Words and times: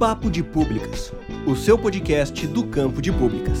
Papo 0.00 0.30
de 0.30 0.42
Públicas, 0.42 1.12
o 1.46 1.54
seu 1.54 1.78
podcast 1.78 2.46
do 2.46 2.66
campo 2.66 3.02
de 3.02 3.12
públicas. 3.12 3.58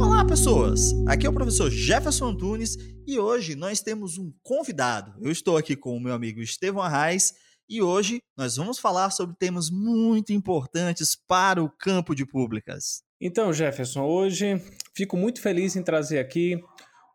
Olá, 0.00 0.24
pessoas! 0.24 0.94
Aqui 1.06 1.26
é 1.26 1.28
o 1.28 1.32
professor 1.34 1.70
Jefferson 1.70 2.28
Antunes 2.28 2.78
e 3.06 3.18
hoje 3.18 3.54
nós 3.54 3.82
temos 3.82 4.16
um 4.16 4.32
convidado. 4.42 5.12
Eu 5.20 5.30
estou 5.30 5.58
aqui 5.58 5.76
com 5.76 5.94
o 5.94 6.00
meu 6.00 6.14
amigo 6.14 6.40
Estevão 6.40 6.82
Arraes 6.82 7.34
e 7.68 7.82
hoje 7.82 8.22
nós 8.34 8.56
vamos 8.56 8.78
falar 8.78 9.10
sobre 9.10 9.36
temas 9.38 9.68
muito 9.68 10.32
importantes 10.32 11.14
para 11.14 11.62
o 11.62 11.68
campo 11.68 12.14
de 12.14 12.24
públicas. 12.24 13.02
Então, 13.20 13.52
Jefferson, 13.52 14.02
hoje 14.02 14.58
fico 14.94 15.18
muito 15.18 15.42
feliz 15.42 15.76
em 15.76 15.82
trazer 15.82 16.18
aqui 16.18 16.58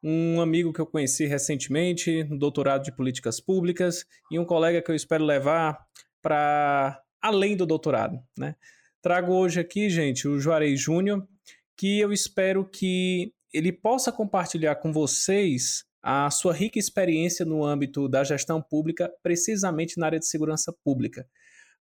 um 0.03 0.41
amigo 0.41 0.73
que 0.73 0.81
eu 0.81 0.85
conheci 0.85 1.25
recentemente 1.25 2.23
no 2.23 2.37
doutorado 2.37 2.83
de 2.83 2.95
políticas 2.95 3.39
públicas 3.39 4.05
e 4.31 4.39
um 4.39 4.45
colega 4.45 4.81
que 4.81 4.89
eu 4.89 4.95
espero 4.95 5.23
levar 5.23 5.79
para 6.21 7.01
além 7.21 7.55
do 7.55 7.65
doutorado, 7.65 8.19
né? 8.37 8.55
Trago 9.01 9.33
hoje 9.33 9.59
aqui, 9.59 9.89
gente, 9.89 10.27
o 10.27 10.39
Juarez 10.39 10.79
Júnior, 10.79 11.27
que 11.75 11.99
eu 11.99 12.11
espero 12.13 12.63
que 12.67 13.33
ele 13.53 13.71
possa 13.71 14.11
compartilhar 14.11 14.75
com 14.75 14.93
vocês 14.93 15.83
a 16.03 16.29
sua 16.29 16.53
rica 16.53 16.79
experiência 16.79 17.45
no 17.45 17.63
âmbito 17.63 18.07
da 18.07 18.23
gestão 18.23 18.61
pública, 18.61 19.11
precisamente 19.21 19.99
na 19.99 20.07
área 20.07 20.19
de 20.19 20.27
segurança 20.27 20.73
pública. 20.83 21.27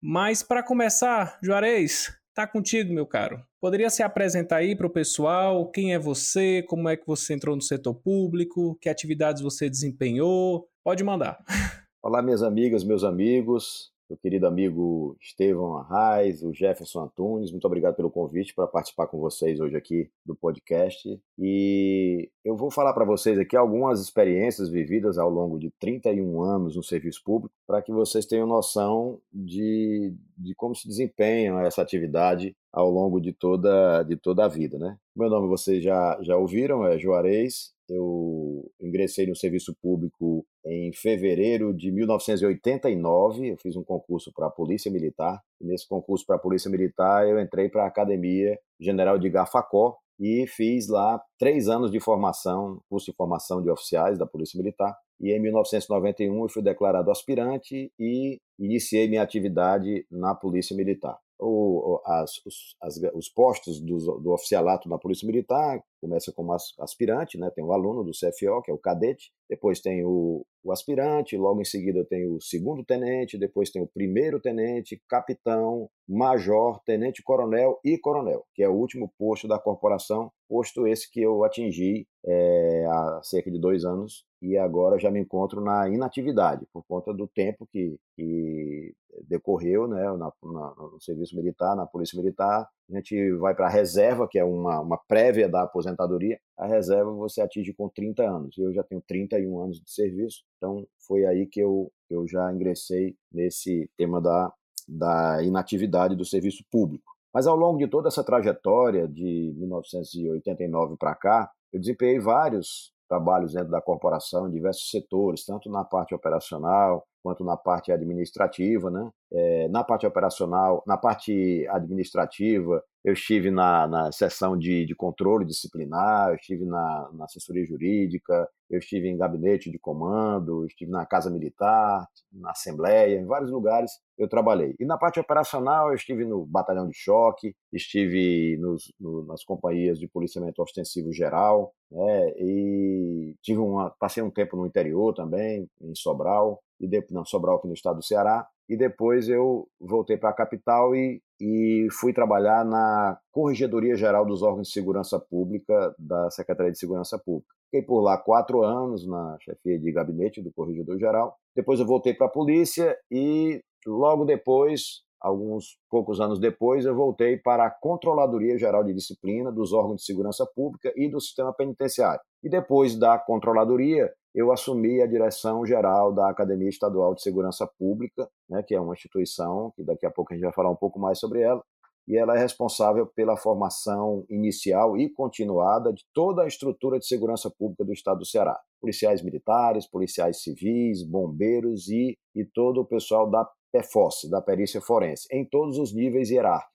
Mas 0.01 0.43
para 0.43 0.63
começar, 0.63 1.37
Juarez, 1.41 2.15
Tá 2.35 2.45
contigo, 2.45 2.93
meu 2.93 3.07
caro. 3.07 3.41
Poderia 3.61 3.89
se 3.89 4.03
apresentar 4.03 4.57
aí 4.57 4.75
para 4.75 4.85
o 4.85 4.89
pessoal? 4.89 5.71
Quem 5.71 5.93
é 5.93 5.97
você? 5.97 6.61
Como 6.63 6.89
é 6.89 6.97
que 6.97 7.07
você 7.07 7.33
entrou 7.33 7.55
no 7.55 7.61
setor 7.61 7.93
público? 7.93 8.77
Que 8.81 8.89
atividades 8.89 9.41
você 9.41 9.69
desempenhou? 9.69 10.67
Pode 10.83 11.01
mandar. 11.01 11.41
Olá, 12.03 12.21
minhas 12.21 12.43
amigas, 12.43 12.83
meus 12.83 13.05
amigos 13.05 13.94
meu 14.09 14.17
querido 14.17 14.45
amigo 14.45 15.17
Estevão 15.19 15.77
Arraes, 15.77 16.43
o 16.43 16.53
Jefferson 16.53 17.03
Antunes, 17.03 17.51
muito 17.51 17.65
obrigado 17.65 17.95
pelo 17.95 18.11
convite 18.11 18.53
para 18.53 18.67
participar 18.67 19.07
com 19.07 19.19
vocês 19.19 19.59
hoje 19.59 19.75
aqui 19.75 20.09
do 20.23 20.35
podcast. 20.35 21.19
E 21.39 22.29
eu 22.43 22.55
vou 22.55 22.69
falar 22.69 22.93
para 22.93 23.03
vocês 23.03 23.39
aqui 23.39 23.57
algumas 23.57 23.99
experiências 23.99 24.69
vividas 24.69 25.17
ao 25.17 25.29
longo 25.29 25.57
de 25.57 25.71
31 25.79 26.41
anos 26.41 26.75
no 26.75 26.83
serviço 26.83 27.21
público, 27.23 27.55
para 27.65 27.81
que 27.81 27.91
vocês 27.91 28.25
tenham 28.27 28.47
noção 28.47 29.19
de, 29.33 30.13
de 30.37 30.53
como 30.55 30.75
se 30.75 30.87
desempenha 30.87 31.61
essa 31.61 31.81
atividade 31.81 32.55
ao 32.71 32.91
longo 32.91 33.19
de 33.19 33.33
toda, 33.33 34.03
de 34.03 34.15
toda 34.15 34.45
a 34.45 34.47
vida. 34.47 34.77
Né? 34.77 34.97
Meu 35.15 35.29
nome 35.29 35.47
vocês 35.47 35.83
já, 35.83 36.19
já 36.21 36.37
ouviram, 36.37 36.85
é 36.85 36.99
Juarez, 36.99 37.74
eu 37.89 38.71
ingressei 38.81 39.27
no 39.27 39.35
serviço 39.35 39.75
público 39.81 40.45
em 40.65 40.91
fevereiro 40.93 41.73
de 41.73 41.91
1989. 41.91 43.51
Eu 43.51 43.57
fiz 43.57 43.75
um 43.75 43.83
concurso 43.83 44.31
para 44.33 44.47
a 44.47 44.51
Polícia 44.51 44.91
Militar. 44.91 45.41
Nesse 45.61 45.87
concurso 45.87 46.25
para 46.25 46.35
a 46.35 46.39
Polícia 46.39 46.69
Militar, 46.69 47.27
eu 47.27 47.39
entrei 47.39 47.69
para 47.69 47.83
a 47.83 47.87
Academia 47.87 48.57
General 48.79 49.17
de 49.17 49.29
Gafacó 49.29 49.97
e 50.19 50.47
fiz 50.47 50.87
lá 50.87 51.21
três 51.37 51.67
anos 51.67 51.91
de 51.91 51.99
formação, 51.99 52.79
curso 52.89 53.11
de 53.11 53.17
formação 53.17 53.61
de 53.61 53.69
oficiais 53.69 54.17
da 54.17 54.25
Polícia 54.25 54.57
Militar. 54.57 54.95
E 55.19 55.31
em 55.31 55.39
1991 55.41 56.43
eu 56.43 56.49
fui 56.49 56.63
declarado 56.63 57.11
aspirante 57.11 57.91
e 57.99 58.39
iniciei 58.59 59.07
minha 59.07 59.21
atividade 59.21 60.05
na 60.09 60.33
Polícia 60.33 60.75
Militar 60.75 61.17
o, 61.39 62.01
as, 62.05 62.41
os, 62.45 62.75
as, 62.81 62.95
os 63.13 63.29
postos 63.29 63.79
do, 63.79 63.97
do, 64.19 64.31
oficialato 64.31 64.87
na 64.87 64.97
Polícia 64.97 65.25
Militar, 65.25 65.81
começa 66.05 66.31
como 66.31 66.53
aspirante, 66.79 67.35
né? 67.35 67.49
tem 67.49 67.63
o 67.63 67.73
aluno 67.73 68.03
do 68.03 68.11
CFO, 68.11 68.61
que 68.61 68.69
é 68.69 68.73
o 68.73 68.77
cadete, 68.77 69.31
depois 69.49 69.79
tem 69.79 70.05
o, 70.05 70.45
o 70.63 70.71
aspirante, 70.71 71.35
logo 71.35 71.59
em 71.61 71.65
seguida 71.65 72.05
tem 72.05 72.27
o 72.27 72.39
segundo 72.39 72.85
tenente, 72.85 73.39
depois 73.39 73.71
tem 73.71 73.81
o 73.81 73.87
primeiro 73.87 74.39
tenente, 74.39 75.01
capitão, 75.09 75.89
major, 76.07 76.79
tenente 76.85 77.23
coronel 77.23 77.79
e 77.83 77.97
coronel, 77.97 78.45
que 78.53 78.61
é 78.61 78.69
o 78.69 78.73
último 78.73 79.11
posto 79.17 79.47
da 79.47 79.57
corporação, 79.57 80.31
posto 80.47 80.87
esse 80.87 81.11
que 81.11 81.21
eu 81.21 81.43
atingi 81.43 82.07
é, 82.23 82.85
há 82.87 83.21
cerca 83.23 83.49
de 83.49 83.59
dois 83.59 83.83
anos 83.83 84.25
e 84.41 84.55
agora 84.57 84.99
já 84.99 85.09
me 85.09 85.19
encontro 85.19 85.59
na 85.59 85.89
inatividade 85.89 86.67
por 86.71 86.83
conta 86.87 87.11
do 87.11 87.27
tempo 87.27 87.67
que, 87.71 87.97
que 88.15 88.93
decorreu 89.27 89.87
né, 89.87 90.03
na, 90.03 90.31
na, 90.43 90.75
no 90.75 91.01
serviço 91.01 91.35
militar, 91.35 91.75
na 91.75 91.87
polícia 91.87 92.15
militar. 92.17 92.67
A 92.89 92.97
gente 92.97 93.31
vai 93.37 93.55
para 93.55 93.65
a 93.65 93.69
reserva, 93.69 94.27
que 94.29 94.37
é 94.37 94.43
uma, 94.43 94.79
uma 94.79 94.97
prévia 95.07 95.49
da 95.49 95.63
aposentadoria. 95.63 96.39
A 96.57 96.67
reserva 96.67 97.11
você 97.11 97.41
atinge 97.41 97.73
com 97.73 97.89
30 97.89 98.23
anos. 98.23 98.57
Eu 98.57 98.73
já 98.73 98.83
tenho 98.83 99.01
31 99.07 99.59
anos 99.59 99.81
de 99.81 99.91
serviço, 99.91 100.43
então 100.57 100.85
foi 101.07 101.25
aí 101.25 101.47
que 101.47 101.59
eu, 101.59 101.91
eu 102.09 102.27
já 102.27 102.51
ingressei 102.53 103.15
nesse 103.31 103.89
tema 103.97 104.21
da, 104.21 104.53
da 104.87 105.43
inatividade 105.43 106.15
do 106.15 106.23
serviço 106.23 106.63
público. 106.71 107.15
Mas 107.33 107.47
ao 107.47 107.55
longo 107.55 107.77
de 107.77 107.87
toda 107.87 108.07
essa 108.07 108.23
trajetória 108.23 109.07
de 109.07 109.53
1989 109.57 110.95
para 110.97 111.15
cá, 111.15 111.51
eu 111.73 111.79
desempenhei 111.79 112.19
vários 112.19 112.94
trabalhos 113.07 113.53
dentro 113.53 113.69
da 113.69 113.81
corporação 113.81 114.47
em 114.47 114.51
diversos 114.51 114.89
setores, 114.89 115.45
tanto 115.45 115.69
na 115.69 115.83
parte 115.83 116.13
operacional 116.13 117.05
quanto 117.23 117.43
na 117.43 117.57
parte 117.57 117.91
administrativa, 117.91 118.91
né? 118.91 119.09
É, 119.33 119.67
na 119.69 119.83
parte 119.83 120.05
operacional, 120.05 120.83
na 120.85 120.95
parte 120.95 121.67
administrativa, 121.69 122.83
eu 123.05 123.13
estive 123.13 123.51
na, 123.51 123.85
na 123.87 124.11
seção 124.11 124.57
de, 124.57 124.83
de 124.83 124.95
controle 124.95 125.45
disciplinar, 125.45 126.29
eu 126.29 126.35
estive 126.35 126.65
na, 126.65 127.07
na 127.13 127.25
assessoria 127.25 127.63
jurídica, 127.63 128.49
eu 128.67 128.79
estive 128.79 129.07
em 129.07 129.15
gabinete 129.15 129.69
de 129.69 129.77
comando, 129.77 130.65
estive 130.65 130.89
na 130.89 131.05
Casa 131.05 131.29
Militar, 131.29 132.07
na 132.33 132.49
Assembleia, 132.49 133.19
em 133.19 133.25
vários 133.25 133.51
lugares 133.51 133.91
eu 134.17 134.27
trabalhei. 134.27 134.73
E 134.79 134.85
na 134.85 134.97
parte 134.97 135.19
operacional, 135.19 135.89
eu 135.89 135.93
estive 135.93 136.25
no 136.25 136.47
Batalhão 136.47 136.89
de 136.89 136.97
Choque, 136.97 137.55
estive 137.71 138.57
nos, 138.57 138.91
no, 138.99 139.23
nas 139.25 139.43
companhias 139.43 139.99
de 139.99 140.07
policiamento 140.07 140.59
ostensivo 140.63 141.13
geral, 141.13 141.75
né, 141.91 142.29
e 142.39 143.35
tive 143.43 143.59
uma, 143.59 143.91
passei 143.99 144.23
um 144.23 144.31
tempo 144.31 144.57
no 144.57 144.65
interior 144.65 145.13
também, 145.13 145.69
em 145.79 145.93
Sobral, 145.93 146.59
e 146.79 146.87
depois, 146.87 147.11
não, 147.11 147.23
Sobral 147.23 147.57
aqui 147.57 147.67
no 147.67 147.75
estado 147.75 147.97
do 147.97 148.03
Ceará, 148.03 148.47
e 148.67 148.75
depois 148.75 149.29
eu 149.29 149.67
voltei 149.79 150.17
para 150.17 150.29
a 150.29 150.33
capital 150.33 150.95
e, 150.95 151.21
e 151.39 151.87
fui 151.91 152.13
trabalhar 152.13 152.63
na 152.63 153.17
Corregedoria 153.31 153.95
Geral 153.95 154.25
dos 154.25 154.41
Órgãos 154.41 154.67
de 154.67 154.73
Segurança 154.73 155.19
Pública 155.19 155.93
da 155.99 156.29
Secretaria 156.29 156.71
de 156.71 156.79
Segurança 156.79 157.19
Pública. 157.19 157.53
Fiquei 157.65 157.81
por 157.81 158.01
lá 158.01 158.17
quatro 158.17 158.63
anos 158.63 159.05
na 159.07 159.37
chefia 159.41 159.77
de 159.77 159.91
gabinete 159.91 160.41
do 160.41 160.51
Corregedor 160.53 160.97
Geral. 160.97 161.35
Depois 161.55 161.79
eu 161.79 161.85
voltei 161.85 162.13
para 162.13 162.27
a 162.27 162.31
polícia 162.31 162.97
e 163.11 163.61
logo 163.85 164.23
depois, 164.23 165.03
alguns 165.19 165.77
poucos 165.89 166.21
anos 166.21 166.39
depois, 166.39 166.85
eu 166.85 166.95
voltei 166.95 167.37
para 167.37 167.65
a 167.65 167.71
Controladoria 167.71 168.57
Geral 168.57 168.83
de 168.83 168.93
Disciplina 168.93 169.51
dos 169.51 169.73
órgãos 169.73 169.97
de 169.97 170.05
segurança 170.05 170.45
pública 170.55 170.93
e 170.95 171.09
do 171.09 171.19
sistema 171.19 171.53
penitenciário. 171.53 172.21
E 172.43 172.49
depois 172.49 172.97
da 172.97 173.17
Controladoria, 173.19 174.11
eu 174.35 174.51
assumi 174.51 175.01
a 175.01 175.07
direção 175.07 175.65
geral 175.65 176.13
da 176.13 176.29
Academia 176.29 176.67
Estadual 176.67 177.15
de 177.15 177.21
Segurança 177.21 177.65
Pública, 177.65 178.29
né, 178.49 178.61
que 178.61 178.75
é 178.75 178.79
uma 178.79 178.93
instituição 178.93 179.71
que 179.77 179.83
daqui 179.83 180.05
a 180.05 180.11
pouco 180.11 180.33
a 180.33 180.35
gente 180.35 180.43
vai 180.43 180.53
falar 180.53 180.69
um 180.69 180.75
pouco 180.75 180.99
mais 180.99 181.17
sobre 181.17 181.41
ela, 181.41 181.63
e 182.05 182.17
ela 182.17 182.35
é 182.35 182.39
responsável 182.39 183.07
pela 183.07 183.37
formação 183.37 184.25
inicial 184.29 184.97
e 184.97 185.09
continuada 185.09 185.91
de 185.91 186.03
toda 186.13 186.43
a 186.43 186.47
estrutura 186.47 186.99
de 186.99 187.07
segurança 187.07 187.49
pública 187.49 187.85
do 187.85 187.93
estado 187.93 188.19
do 188.19 188.25
Ceará. 188.25 188.59
Policiais 188.79 189.23
militares, 189.23 189.89
policiais 189.89 190.43
civis, 190.43 191.01
bombeiros 191.01 191.87
e, 191.87 192.15
e 192.35 192.45
todo 192.45 192.81
o 192.81 192.85
pessoal 192.85 193.27
da 193.29 193.49
PEFOS, 193.71 194.29
da 194.29 194.41
perícia 194.41 194.81
forense, 194.81 195.27
em 195.31 195.45
todos 195.45 195.79
os 195.79 195.95
níveis 195.95 196.29
hierárquicos. 196.29 196.74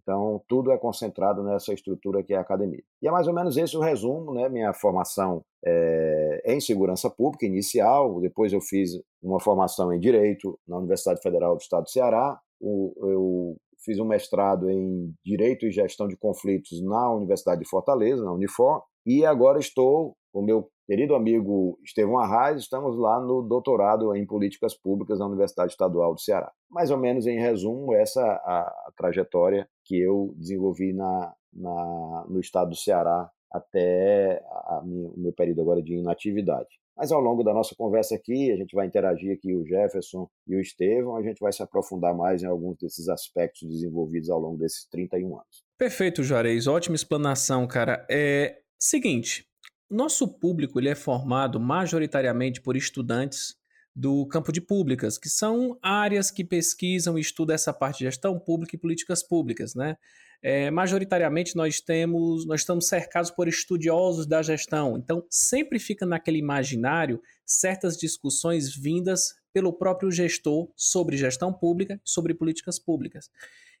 Então, 0.00 0.42
tudo 0.48 0.70
é 0.70 0.78
concentrado 0.78 1.42
nessa 1.42 1.72
estrutura 1.72 2.22
que 2.22 2.32
é 2.32 2.36
a 2.36 2.40
academia. 2.40 2.82
E 3.02 3.08
é 3.08 3.10
mais 3.10 3.26
ou 3.26 3.34
menos 3.34 3.56
esse 3.56 3.76
o 3.76 3.80
resumo, 3.80 4.32
né? 4.32 4.48
Minha 4.48 4.72
formação 4.72 5.42
é, 5.64 6.42
em 6.46 6.60
segurança 6.60 7.10
pública 7.10 7.46
inicial, 7.46 8.20
depois 8.20 8.52
eu 8.52 8.60
fiz 8.60 8.90
uma 9.22 9.40
formação 9.40 9.92
em 9.92 9.98
direito 9.98 10.58
na 10.66 10.78
Universidade 10.78 11.20
Federal 11.20 11.56
do 11.56 11.60
Estado 11.60 11.84
do 11.84 11.90
Ceará, 11.90 12.38
eu 12.60 13.56
fiz 13.84 13.98
um 13.98 14.04
mestrado 14.04 14.68
em 14.70 15.12
direito 15.24 15.66
e 15.66 15.70
gestão 15.70 16.08
de 16.08 16.16
conflitos 16.16 16.82
na 16.82 17.12
Universidade 17.12 17.62
de 17.62 17.68
Fortaleza, 17.68 18.24
na 18.24 18.32
Unifor, 18.32 18.82
e 19.06 19.24
agora 19.24 19.58
estou 19.58 20.16
com 20.32 20.42
meu 20.42 20.68
querido 20.86 21.14
amigo 21.14 21.78
Estevão 21.84 22.18
Arraes, 22.18 22.62
estamos 22.62 22.96
lá 22.96 23.20
no 23.20 23.42
doutorado 23.42 24.14
em 24.14 24.26
políticas 24.26 24.74
públicas 24.74 25.18
na 25.18 25.26
Universidade 25.26 25.72
Estadual 25.72 26.14
do 26.14 26.20
Ceará. 26.20 26.50
Mais 26.70 26.90
ou 26.90 26.96
menos 26.96 27.26
em 27.26 27.38
resumo, 27.38 27.94
essa 27.94 28.22
a, 28.22 28.60
a 28.60 28.92
trajetória 28.96 29.68
que 29.88 29.98
eu 29.98 30.34
desenvolvi 30.36 30.92
na, 30.92 31.34
na, 31.52 32.26
no 32.28 32.38
estado 32.38 32.70
do 32.70 32.76
Ceará 32.76 33.30
até 33.50 34.42
minha, 34.84 35.08
o 35.08 35.18
meu 35.18 35.32
período 35.32 35.62
agora 35.62 35.82
de 35.82 35.94
inatividade. 35.94 36.68
Mas 36.94 37.10
ao 37.10 37.20
longo 37.20 37.42
da 37.42 37.54
nossa 37.54 37.74
conversa 37.74 38.14
aqui, 38.14 38.52
a 38.52 38.56
gente 38.56 38.74
vai 38.74 38.86
interagir 38.86 39.32
aqui 39.32 39.54
o 39.54 39.64
Jefferson 39.64 40.28
e 40.46 40.56
o 40.56 40.60
Estevão, 40.60 41.16
a 41.16 41.22
gente 41.22 41.38
vai 41.38 41.52
se 41.52 41.62
aprofundar 41.62 42.14
mais 42.14 42.42
em 42.42 42.46
alguns 42.46 42.76
desses 42.76 43.08
aspectos 43.08 43.66
desenvolvidos 43.66 44.28
ao 44.28 44.38
longo 44.38 44.58
desses 44.58 44.86
31 44.90 45.36
anos. 45.36 45.64
Perfeito, 45.78 46.22
Juarez. 46.22 46.66
Ótima 46.66 46.96
explanação, 46.96 47.66
cara. 47.66 48.04
É 48.10 48.60
seguinte, 48.78 49.46
nosso 49.88 50.28
público 50.28 50.78
ele 50.78 50.88
é 50.88 50.94
formado 50.94 51.58
majoritariamente 51.58 52.60
por 52.60 52.76
estudantes 52.76 53.56
do 53.98 54.24
campo 54.26 54.52
de 54.52 54.60
públicas, 54.60 55.18
que 55.18 55.28
são 55.28 55.76
áreas 55.82 56.30
que 56.30 56.44
pesquisam 56.44 57.18
e 57.18 57.20
estudam 57.20 57.52
essa 57.52 57.72
parte 57.72 57.98
de 57.98 58.04
gestão 58.04 58.38
pública 58.38 58.76
e 58.76 58.78
políticas 58.78 59.24
públicas, 59.24 59.74
né? 59.74 59.96
É, 60.40 60.70
majoritariamente 60.70 61.56
nós 61.56 61.80
temos, 61.80 62.46
nós 62.46 62.60
estamos 62.60 62.86
cercados 62.86 63.28
por 63.28 63.48
estudiosos 63.48 64.24
da 64.24 64.40
gestão, 64.40 64.96
então 64.96 65.26
sempre 65.28 65.80
fica 65.80 66.06
naquele 66.06 66.38
imaginário 66.38 67.20
certas 67.44 67.96
discussões 67.96 68.72
vindas 68.72 69.34
pelo 69.52 69.72
próprio 69.72 70.12
gestor 70.12 70.70
sobre 70.76 71.16
gestão 71.16 71.52
pública, 71.52 72.00
sobre 72.04 72.34
políticas 72.34 72.78
públicas. 72.78 73.28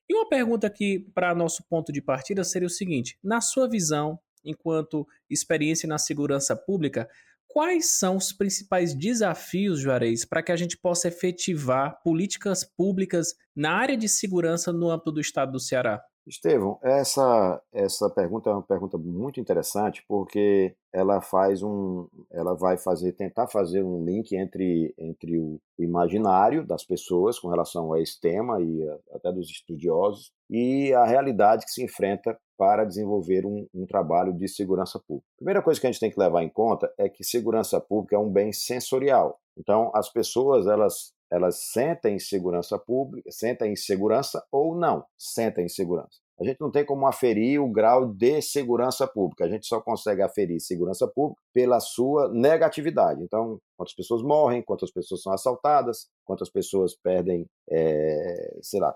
E 0.08 0.14
uma 0.14 0.28
pergunta 0.28 0.66
aqui 0.66 0.98
para 1.14 1.32
nosso 1.32 1.62
ponto 1.68 1.92
de 1.92 2.02
partida 2.02 2.42
seria 2.42 2.66
o 2.66 2.70
seguinte: 2.70 3.16
na 3.22 3.40
sua 3.40 3.68
visão, 3.68 4.18
enquanto 4.44 5.06
experiência 5.30 5.88
na 5.88 5.96
segurança 5.96 6.56
pública, 6.56 7.08
quais 7.48 7.98
são 7.98 8.16
os 8.16 8.32
principais 8.32 8.94
desafios, 8.94 9.80
Juarez, 9.80 10.24
para 10.24 10.42
que 10.42 10.52
a 10.52 10.56
gente 10.56 10.76
possa 10.76 11.08
efetivar 11.08 12.00
políticas 12.04 12.62
públicas 12.62 13.34
na 13.56 13.72
área 13.72 13.96
de 13.96 14.08
segurança 14.08 14.72
no 14.72 14.90
âmbito 14.90 15.10
do 15.10 15.20
estado 15.20 15.52
do 15.52 15.60
Ceará? 15.60 16.00
Estevão, 16.28 16.78
essa, 16.82 17.60
essa 17.72 18.10
pergunta 18.10 18.50
é 18.50 18.52
uma 18.52 18.62
pergunta 18.62 18.98
muito 18.98 19.40
interessante 19.40 20.04
porque 20.06 20.74
ela 20.92 21.20
faz 21.20 21.62
um, 21.62 22.06
ela 22.30 22.54
vai 22.54 22.76
fazer, 22.76 23.12
tentar 23.12 23.46
fazer 23.48 23.82
um 23.82 24.04
link 24.04 24.36
entre, 24.36 24.94
entre 24.98 25.38
o 25.38 25.60
imaginário 25.78 26.66
das 26.66 26.84
pessoas 26.84 27.38
com 27.38 27.48
relação 27.48 27.92
a 27.92 28.00
esse 28.00 28.20
tema 28.20 28.60
e 28.60 28.88
até 29.12 29.32
dos 29.32 29.48
estudiosos 29.48 30.32
e 30.50 30.92
a 30.92 31.04
realidade 31.04 31.64
que 31.64 31.70
se 31.70 31.82
enfrenta 31.82 32.38
para 32.58 32.84
desenvolver 32.84 33.46
um, 33.46 33.66
um, 33.72 33.86
trabalho 33.86 34.32
de 34.32 34.48
segurança 34.48 34.98
pública. 34.98 35.28
A 35.34 35.38
primeira 35.38 35.62
coisa 35.62 35.80
que 35.80 35.86
a 35.86 35.90
gente 35.90 36.00
tem 36.00 36.10
que 36.10 36.18
levar 36.18 36.42
em 36.42 36.48
conta 36.48 36.92
é 36.98 37.08
que 37.08 37.22
segurança 37.22 37.80
pública 37.80 38.16
é 38.16 38.18
um 38.18 38.30
bem 38.30 38.52
sensorial. 38.52 39.38
Então, 39.56 39.92
as 39.94 40.12
pessoas 40.12 40.66
elas 40.66 41.12
elas 41.30 41.62
sentem 41.72 42.16
em 42.16 42.18
segurança 42.18 42.78
pública, 42.78 43.30
sentem 43.30 43.72
em 43.72 43.76
segurança 43.76 44.44
ou 44.50 44.74
não 44.76 45.04
sentem 45.16 45.66
em 45.66 45.68
segurança. 45.68 46.18
A 46.40 46.44
gente 46.44 46.60
não 46.60 46.70
tem 46.70 46.86
como 46.86 47.04
aferir 47.04 47.60
o 47.60 47.68
grau 47.68 48.06
de 48.06 48.40
segurança 48.40 49.08
pública, 49.08 49.44
a 49.44 49.48
gente 49.48 49.66
só 49.66 49.80
consegue 49.80 50.22
aferir 50.22 50.60
segurança 50.60 51.06
pública 51.08 51.42
pela 51.52 51.80
sua 51.80 52.28
negatividade. 52.32 53.22
Então, 53.24 53.58
quantas 53.76 53.94
pessoas 53.94 54.22
morrem, 54.22 54.62
quantas 54.62 54.92
pessoas 54.92 55.20
são 55.20 55.32
assaltadas, 55.32 56.06
quantas 56.24 56.48
pessoas 56.48 56.94
perdem, 56.94 57.44
é, 57.68 58.58
sei 58.62 58.78
lá, 58.78 58.94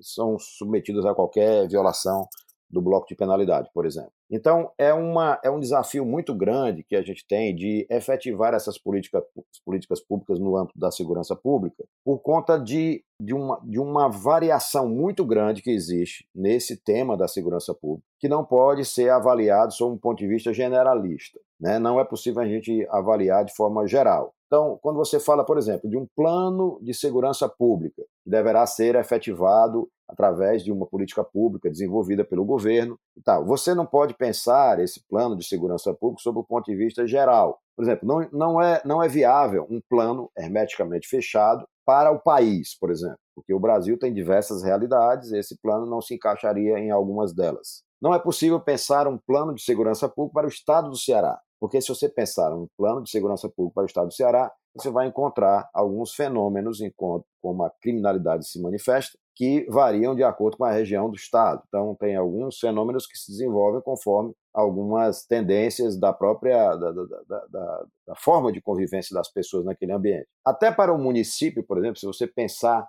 são 0.00 0.38
submetidas 0.38 1.04
a 1.04 1.14
qualquer 1.14 1.68
violação 1.68 2.28
do 2.68 2.82
bloco 2.82 3.06
de 3.06 3.14
penalidade, 3.14 3.70
por 3.72 3.86
exemplo. 3.86 4.10
Então, 4.30 4.70
é, 4.76 4.92
uma, 4.92 5.38
é 5.42 5.50
um 5.50 5.60
desafio 5.60 6.04
muito 6.04 6.34
grande 6.34 6.82
que 6.82 6.96
a 6.96 7.02
gente 7.02 7.24
tem 7.26 7.54
de 7.54 7.86
efetivar 7.88 8.54
essas 8.54 8.76
política, 8.76 9.22
políticas 9.64 10.00
públicas 10.00 10.38
no 10.38 10.56
âmbito 10.56 10.78
da 10.78 10.90
segurança 10.90 11.36
pública, 11.36 11.84
por 12.04 12.18
conta 12.18 12.58
de, 12.58 13.04
de, 13.20 13.32
uma, 13.32 13.60
de 13.64 13.78
uma 13.78 14.08
variação 14.08 14.88
muito 14.88 15.24
grande 15.24 15.62
que 15.62 15.70
existe 15.70 16.26
nesse 16.34 16.76
tema 16.76 17.16
da 17.16 17.28
segurança 17.28 17.72
pública, 17.72 18.06
que 18.18 18.28
não 18.28 18.44
pode 18.44 18.84
ser 18.84 19.10
avaliado 19.10 19.72
sob 19.72 19.94
um 19.94 19.98
ponto 19.98 20.18
de 20.18 20.26
vista 20.26 20.52
generalista. 20.52 21.38
Né? 21.60 21.78
Não 21.78 22.00
é 22.00 22.04
possível 22.04 22.42
a 22.42 22.48
gente 22.48 22.86
avaliar 22.90 23.44
de 23.44 23.54
forma 23.54 23.86
geral. 23.86 24.32
Então, 24.46 24.78
quando 24.80 24.96
você 24.96 25.18
fala, 25.18 25.44
por 25.44 25.58
exemplo, 25.58 25.90
de 25.90 25.96
um 25.96 26.06
plano 26.14 26.78
de 26.80 26.94
segurança 26.94 27.48
pública 27.48 28.02
que 28.22 28.30
deverá 28.30 28.64
ser 28.66 28.94
efetivado 28.94 29.88
através 30.08 30.62
de 30.62 30.72
uma 30.72 30.86
política 30.86 31.24
pública 31.24 31.70
desenvolvida 31.70 32.24
pelo 32.24 32.44
governo 32.44 32.98
e 33.16 33.22
tal, 33.22 33.44
você 33.44 33.74
não 33.74 33.84
pode 33.84 34.14
pensar 34.14 34.78
esse 34.78 35.02
plano 35.08 35.36
de 35.36 35.46
segurança 35.46 35.92
pública 35.92 36.22
sob 36.22 36.38
o 36.38 36.44
ponto 36.44 36.66
de 36.66 36.76
vista 36.76 37.06
geral. 37.06 37.58
Por 37.76 37.84
exemplo, 37.84 38.06
não, 38.08 38.28
não, 38.32 38.62
é, 38.62 38.80
não 38.84 39.02
é 39.02 39.08
viável 39.08 39.66
um 39.68 39.80
plano 39.88 40.30
hermeticamente 40.36 41.08
fechado 41.08 41.66
para 41.84 42.10
o 42.10 42.18
país, 42.18 42.76
por 42.78 42.90
exemplo, 42.90 43.18
porque 43.34 43.52
o 43.52 43.60
Brasil 43.60 43.98
tem 43.98 44.12
diversas 44.12 44.62
realidades 44.62 45.30
e 45.30 45.38
esse 45.38 45.56
plano 45.60 45.86
não 45.86 46.00
se 46.00 46.14
encaixaria 46.14 46.78
em 46.78 46.90
algumas 46.90 47.34
delas. 47.34 47.84
Não 48.00 48.14
é 48.14 48.18
possível 48.18 48.60
pensar 48.60 49.06
um 49.06 49.18
plano 49.18 49.54
de 49.54 49.62
segurança 49.62 50.08
pública 50.08 50.40
para 50.40 50.46
o 50.46 50.50
estado 50.50 50.90
do 50.90 50.96
Ceará, 50.96 51.40
porque 51.60 51.80
se 51.80 51.88
você 51.88 52.08
pensar 52.08 52.52
um 52.54 52.66
plano 52.76 53.02
de 53.02 53.10
segurança 53.10 53.48
pública 53.48 53.74
para 53.74 53.82
o 53.84 53.86
estado 53.86 54.08
do 54.08 54.14
Ceará, 54.14 54.52
você 54.74 54.90
vai 54.90 55.06
encontrar 55.06 55.68
alguns 55.72 56.12
fenômenos 56.12 56.78
como 56.96 57.64
a 57.64 57.70
criminalidade 57.80 58.46
se 58.46 58.60
manifesta, 58.60 59.18
que 59.36 59.66
variam 59.68 60.14
de 60.14 60.24
acordo 60.24 60.56
com 60.56 60.64
a 60.64 60.72
região 60.72 61.10
do 61.10 61.16
estado. 61.16 61.62
Então, 61.68 61.94
tem 61.94 62.16
alguns 62.16 62.58
fenômenos 62.58 63.06
que 63.06 63.18
se 63.18 63.30
desenvolvem 63.30 63.82
conforme 63.82 64.32
algumas 64.52 65.26
tendências 65.26 65.98
da 65.98 66.10
própria 66.10 66.74
da, 66.74 66.90
da, 66.90 67.04
da, 67.50 67.84
da 68.08 68.14
forma 68.16 68.50
de 68.50 68.62
convivência 68.62 69.14
das 69.14 69.30
pessoas 69.30 69.66
naquele 69.66 69.92
ambiente. 69.92 70.26
Até 70.42 70.72
para 70.72 70.92
o 70.92 70.98
município, 70.98 71.62
por 71.62 71.76
exemplo, 71.76 71.98
se 71.98 72.06
você 72.06 72.26
pensar 72.26 72.88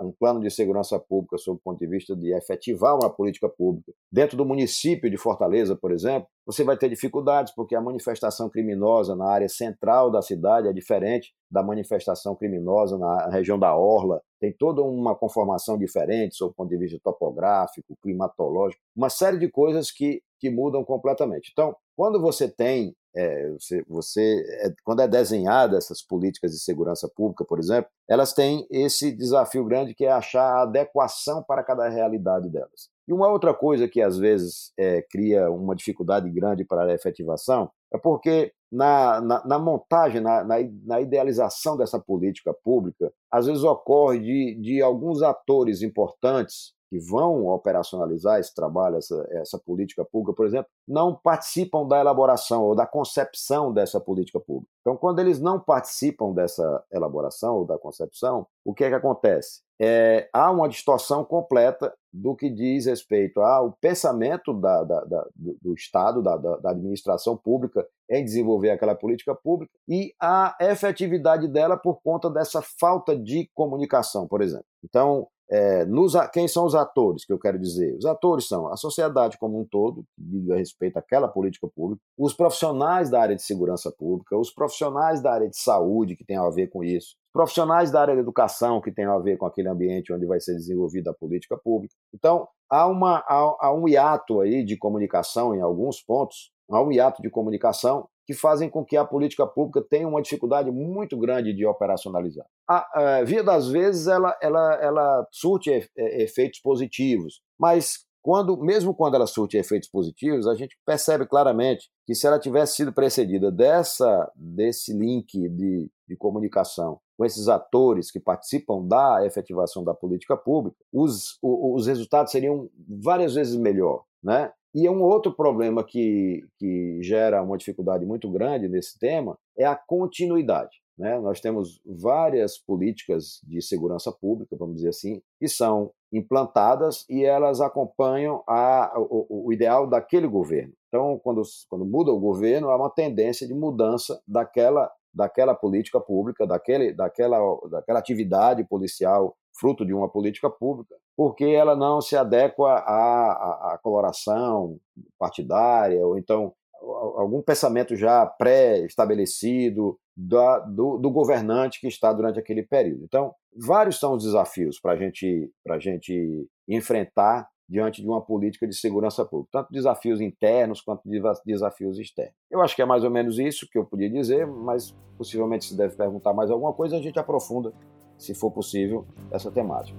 um 0.00 0.12
plano 0.12 0.40
de 0.40 0.50
segurança 0.50 0.98
pública 0.98 1.36
sob 1.38 1.58
o 1.58 1.60
ponto 1.60 1.78
de 1.78 1.86
vista 1.86 2.14
de 2.14 2.32
efetivar 2.32 2.94
uma 2.94 3.10
política 3.10 3.48
pública. 3.48 3.92
Dentro 4.12 4.36
do 4.36 4.44
município 4.44 5.10
de 5.10 5.16
Fortaleza, 5.16 5.74
por 5.74 5.90
exemplo, 5.90 6.28
você 6.46 6.62
vai 6.62 6.76
ter 6.76 6.88
dificuldades, 6.88 7.52
porque 7.54 7.74
a 7.74 7.80
manifestação 7.80 8.48
criminosa 8.48 9.16
na 9.16 9.28
área 9.28 9.48
central 9.48 10.10
da 10.10 10.22
cidade 10.22 10.68
é 10.68 10.72
diferente 10.72 11.34
da 11.50 11.62
manifestação 11.62 12.36
criminosa 12.36 12.96
na 12.96 13.28
região 13.28 13.58
da 13.58 13.76
Orla. 13.76 14.20
Tem 14.40 14.52
toda 14.52 14.82
uma 14.82 15.16
conformação 15.16 15.76
diferente 15.76 16.36
sob 16.36 16.52
o 16.52 16.54
ponto 16.54 16.68
de 16.68 16.76
vista 16.76 17.00
topográfico, 17.02 17.96
climatológico, 18.02 18.80
uma 18.94 19.08
série 19.08 19.38
de 19.38 19.50
coisas 19.50 19.90
que, 19.90 20.22
que 20.38 20.48
mudam 20.48 20.84
completamente. 20.84 21.50
Então, 21.52 21.74
quando 21.96 22.20
você 22.20 22.48
tem 22.48 22.94
é, 23.16 23.50
você, 23.50 23.82
você 23.88 24.44
é, 24.60 24.74
quando 24.84 25.00
é 25.00 25.08
desenhada 25.08 25.78
essas 25.78 26.02
políticas 26.02 26.52
de 26.52 26.58
segurança 26.58 27.08
pública, 27.08 27.44
por 27.44 27.58
exemplo, 27.58 27.90
elas 28.08 28.32
têm 28.32 28.66
esse 28.70 29.10
desafio 29.10 29.64
grande 29.64 29.94
que 29.94 30.04
é 30.04 30.12
achar 30.12 30.42
a 30.42 30.62
adequação 30.62 31.42
para 31.42 31.64
cada 31.64 31.88
realidade 31.88 32.50
delas. 32.50 32.90
E 33.08 33.12
uma 33.12 33.28
outra 33.28 33.54
coisa 33.54 33.88
que 33.88 34.02
às 34.02 34.18
vezes 34.18 34.72
é, 34.76 35.00
cria 35.02 35.50
uma 35.50 35.74
dificuldade 35.74 36.28
grande 36.30 36.64
para 36.64 36.84
a 36.84 36.94
efetivação 36.94 37.70
é 37.92 37.98
porque 37.98 38.52
na, 38.70 39.20
na, 39.20 39.46
na 39.46 39.58
montagem, 39.58 40.20
na, 40.20 40.44
na, 40.44 41.00
idealização 41.00 41.76
dessa 41.76 42.00
política 42.00 42.52
pública, 42.52 43.12
às 43.30 43.46
vezes 43.46 43.62
ocorre 43.62 44.18
de, 44.18 44.60
de 44.60 44.82
alguns 44.82 45.22
atores 45.22 45.82
importantes 45.82 46.74
que 46.88 46.98
vão 46.98 47.46
operacionalizar 47.46 48.38
esse 48.38 48.54
trabalho, 48.54 48.96
essa, 48.96 49.26
essa 49.30 49.58
política 49.58 50.04
pública, 50.04 50.34
por 50.34 50.46
exemplo, 50.46 50.70
não 50.86 51.14
participam 51.14 51.86
da 51.86 51.98
elaboração 51.98 52.62
ou 52.62 52.74
da 52.74 52.86
concepção 52.86 53.72
dessa 53.72 54.00
política 54.00 54.38
pública. 54.40 54.70
Então, 54.80 54.96
quando 54.96 55.18
eles 55.18 55.40
não 55.40 55.58
participam 55.58 56.32
dessa 56.32 56.84
elaboração 56.92 57.56
ou 57.56 57.66
da 57.66 57.78
concepção, 57.78 58.46
o 58.64 58.72
que 58.72 58.84
é 58.84 58.88
que 58.88 58.94
acontece? 58.94 59.66
É, 59.78 60.28
há 60.32 60.50
uma 60.50 60.68
distorção 60.68 61.24
completa 61.24 61.92
do 62.12 62.34
que 62.34 62.48
diz 62.48 62.86
respeito 62.86 63.40
ao 63.40 63.72
pensamento 63.72 64.54
da, 64.54 64.82
da, 64.84 65.04
da, 65.04 65.28
do, 65.34 65.58
do, 65.60 65.74
Estado, 65.74 66.22
da, 66.22 66.70
administração 66.70 67.36
pública 67.36 67.86
em 68.10 68.24
desenvolver 68.24 68.70
aquela 68.70 68.94
política 68.94 69.34
pública 69.34 69.72
e 69.86 70.14
a 70.20 70.56
efetividade 70.60 71.46
dela 71.46 71.76
por 71.76 72.00
conta 72.00 72.30
dessa 72.30 72.62
falta 72.62 73.14
de 73.14 73.50
comunicação, 73.54 74.26
por 74.26 74.40
exemplo. 74.40 74.64
Então, 74.82 75.28
é, 75.48 75.84
nos, 75.84 76.14
quem 76.32 76.48
são 76.48 76.66
os 76.66 76.74
atores 76.74 77.24
que 77.24 77.32
eu 77.32 77.38
quero 77.38 77.58
dizer? 77.58 77.94
Os 77.96 78.04
atores 78.04 78.48
são 78.48 78.66
a 78.72 78.76
sociedade 78.76 79.38
como 79.38 79.60
um 79.60 79.64
todo, 79.64 80.04
que 80.14 80.22
diga 80.22 80.56
respeito 80.56 80.96
àquela 80.96 81.28
política 81.28 81.68
pública, 81.68 82.02
os 82.18 82.34
profissionais 82.34 83.08
da 83.08 83.20
área 83.20 83.36
de 83.36 83.42
segurança 83.42 83.92
pública, 83.92 84.36
os 84.36 84.52
profissionais 84.52 85.22
da 85.22 85.32
área 85.32 85.48
de 85.48 85.56
saúde, 85.56 86.16
que 86.16 86.24
tem 86.24 86.36
a 86.36 86.48
ver 86.50 86.68
com 86.68 86.82
isso, 86.82 87.14
profissionais 87.32 87.90
da 87.90 88.00
área 88.00 88.14
de 88.14 88.20
educação, 88.20 88.80
que 88.80 88.90
tem 88.90 89.04
a 89.04 89.18
ver 89.18 89.36
com 89.36 89.46
aquele 89.46 89.68
ambiente 89.68 90.12
onde 90.12 90.26
vai 90.26 90.40
ser 90.40 90.54
desenvolvida 90.54 91.10
a 91.10 91.14
política 91.14 91.56
pública. 91.56 91.94
Então, 92.12 92.48
há, 92.68 92.86
uma, 92.86 93.18
há, 93.18 93.56
há 93.60 93.74
um 93.74 93.86
hiato 93.86 94.40
aí 94.40 94.64
de 94.64 94.76
comunicação 94.76 95.54
em 95.54 95.60
alguns 95.60 96.02
pontos, 96.02 96.50
há 96.70 96.82
um 96.82 96.90
hiato 96.90 97.22
de 97.22 97.30
comunicação 97.30 98.08
que 98.26 98.34
fazem 98.34 98.68
com 98.68 98.84
que 98.84 98.96
a 98.96 99.04
política 99.04 99.46
pública 99.46 99.86
tenha 99.88 100.08
uma 100.08 100.20
dificuldade 100.20 100.70
muito 100.70 101.16
grande 101.16 101.54
de 101.54 101.64
operacionalizar. 101.64 102.46
A, 102.68 103.18
a 103.18 103.24
via 103.24 103.44
das 103.44 103.68
vezes, 103.68 104.08
ela, 104.08 104.36
ela, 104.42 104.74
ela 104.82 105.28
surte 105.30 105.70
efeitos 105.96 106.60
positivos, 106.60 107.40
mas 107.58 108.06
quando, 108.26 108.56
mesmo 108.56 108.92
quando 108.92 109.14
ela 109.14 109.26
surte 109.28 109.56
efeitos 109.56 109.88
positivos, 109.88 110.48
a 110.48 110.54
gente 110.56 110.76
percebe 110.84 111.24
claramente 111.26 111.88
que 112.04 112.12
se 112.12 112.26
ela 112.26 112.40
tivesse 112.40 112.74
sido 112.74 112.92
precedida 112.92 113.52
dessa, 113.52 114.28
desse 114.34 114.92
link 114.92 115.48
de, 115.48 115.88
de 116.08 116.16
comunicação 116.16 116.98
com 117.16 117.24
esses 117.24 117.46
atores 117.46 118.10
que 118.10 118.18
participam 118.18 118.84
da 118.84 119.24
efetivação 119.24 119.84
da 119.84 119.94
política 119.94 120.36
pública, 120.36 120.76
os, 120.92 121.38
os 121.40 121.86
resultados 121.86 122.32
seriam 122.32 122.68
várias 122.88 123.34
vezes 123.34 123.54
melhor. 123.54 124.02
Né? 124.20 124.50
E 124.78 124.86
um 124.90 125.02
outro 125.02 125.32
problema 125.32 125.82
que, 125.82 126.46
que 126.58 126.98
gera 127.00 127.42
uma 127.42 127.56
dificuldade 127.56 128.04
muito 128.04 128.30
grande 128.30 128.68
nesse 128.68 128.98
tema 128.98 129.38
é 129.56 129.64
a 129.64 129.74
continuidade. 129.74 130.82
Né? 130.98 131.18
Nós 131.18 131.40
temos 131.40 131.80
várias 131.86 132.58
políticas 132.58 133.40
de 133.42 133.62
segurança 133.62 134.12
pública, 134.12 134.54
vamos 134.54 134.76
dizer 134.76 134.90
assim, 134.90 135.22
que 135.40 135.48
são 135.48 135.90
implantadas 136.12 137.06
e 137.08 137.24
elas 137.24 137.62
acompanham 137.62 138.44
a, 138.46 138.92
o, 138.98 139.46
o, 139.46 139.52
ideal 139.52 139.86
daquele 139.86 140.26
governo. 140.26 140.74
Então, 140.88 141.18
quando, 141.24 141.40
quando 141.70 141.86
muda 141.86 142.12
o 142.12 142.20
governo, 142.20 142.68
há 142.68 142.76
uma 142.76 142.90
tendência 142.90 143.46
de 143.46 143.54
mudança 143.54 144.20
daquela, 144.28 144.92
daquela 145.12 145.54
política 145.54 145.98
pública, 145.98 146.46
daquele, 146.46 146.92
daquela, 146.92 147.38
daquela 147.70 147.98
atividade 147.98 148.62
policial 148.62 149.34
fruto 149.58 149.86
de 149.86 149.94
uma 149.94 150.06
política 150.06 150.50
pública, 150.50 150.94
porque 151.16 151.44
ela 151.44 151.74
não 151.74 152.00
se 152.00 152.16
adequa 152.16 152.72
à, 152.72 153.72
à, 153.72 153.78
coloração 153.82 154.78
partidária, 155.18 156.06
ou 156.06 156.18
então 156.18 156.52
algum 156.80 157.42
pensamento 157.42 157.96
já 157.96 158.24
pré-estabelecido 158.26 159.98
do, 160.16 160.98
do 160.98 161.10
governante 161.10 161.80
que 161.80 161.88
está 161.88 162.12
durante 162.12 162.38
aquele 162.38 162.62
período. 162.62 163.04
Então, 163.04 163.34
vários 163.56 163.98
são 163.98 164.14
os 164.14 164.24
desafios 164.24 164.78
para 164.78 164.96
gente, 164.96 165.50
a 165.68 165.78
gente 165.78 166.46
enfrentar 166.68 167.48
diante 167.68 168.00
de 168.00 168.08
uma 168.08 168.20
política 168.20 168.66
de 168.66 168.76
segurança 168.76 169.24
pública, 169.24 169.50
tanto 169.52 169.72
desafios 169.72 170.20
internos 170.20 170.80
quanto 170.80 171.02
desafios 171.44 171.98
externos. 171.98 172.34
Eu 172.50 172.60
acho 172.60 172.76
que 172.76 172.82
é 172.82 172.84
mais 172.84 173.02
ou 173.02 173.10
menos 173.10 173.38
isso 173.38 173.66
que 173.70 173.76
eu 173.76 173.84
podia 173.84 174.08
dizer, 174.08 174.46
mas 174.46 174.94
possivelmente 175.18 175.64
se 175.64 175.76
deve 175.76 175.96
perguntar 175.96 176.32
mais 176.32 176.50
alguma 176.50 176.72
coisa, 176.72 176.96
a 176.96 177.02
gente 177.02 177.18
aprofunda, 177.18 177.72
se 178.16 178.34
for 178.34 178.52
possível, 178.52 179.04
essa 179.32 179.50
temática. 179.50 179.98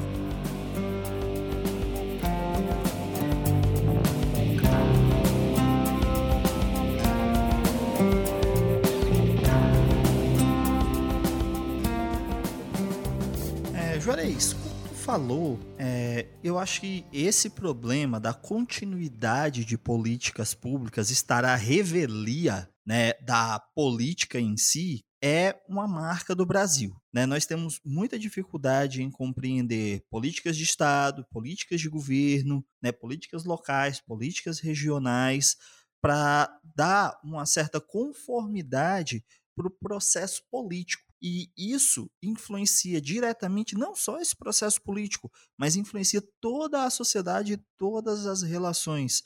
falou, 15.11 15.59
é, 15.77 16.25
eu 16.41 16.57
acho 16.57 16.79
que 16.79 17.05
esse 17.11 17.49
problema 17.49 18.17
da 18.17 18.33
continuidade 18.33 19.65
de 19.65 19.77
políticas 19.77 20.53
públicas 20.53 21.11
estar 21.11 21.43
à 21.43 21.53
revelia 21.53 22.69
né, 22.85 23.11
da 23.15 23.59
política 23.75 24.39
em 24.39 24.55
si 24.55 25.03
é 25.21 25.61
uma 25.67 25.85
marca 25.85 26.33
do 26.33 26.45
Brasil. 26.45 26.95
Né? 27.13 27.25
Nós 27.25 27.45
temos 27.45 27.81
muita 27.83 28.17
dificuldade 28.17 29.03
em 29.03 29.11
compreender 29.11 30.01
políticas 30.09 30.55
de 30.55 30.63
Estado, 30.63 31.27
políticas 31.29 31.81
de 31.81 31.89
governo, 31.89 32.65
né, 32.81 32.93
políticas 32.93 33.43
locais, 33.43 33.99
políticas 33.99 34.61
regionais, 34.61 35.57
para 36.01 36.57
dar 36.73 37.19
uma 37.21 37.45
certa 37.45 37.81
conformidade 37.81 39.25
para 39.57 39.67
o 39.67 39.71
processo 39.71 40.41
político. 40.49 41.10
E 41.21 41.51
isso 41.55 42.09
influencia 42.21 42.99
diretamente 42.99 43.77
não 43.77 43.95
só 43.95 44.19
esse 44.19 44.35
processo 44.35 44.81
político, 44.81 45.31
mas 45.55 45.75
influencia 45.75 46.21
toda 46.39 46.83
a 46.83 46.89
sociedade, 46.89 47.63
todas 47.77 48.25
as 48.25 48.41
relações. 48.41 49.21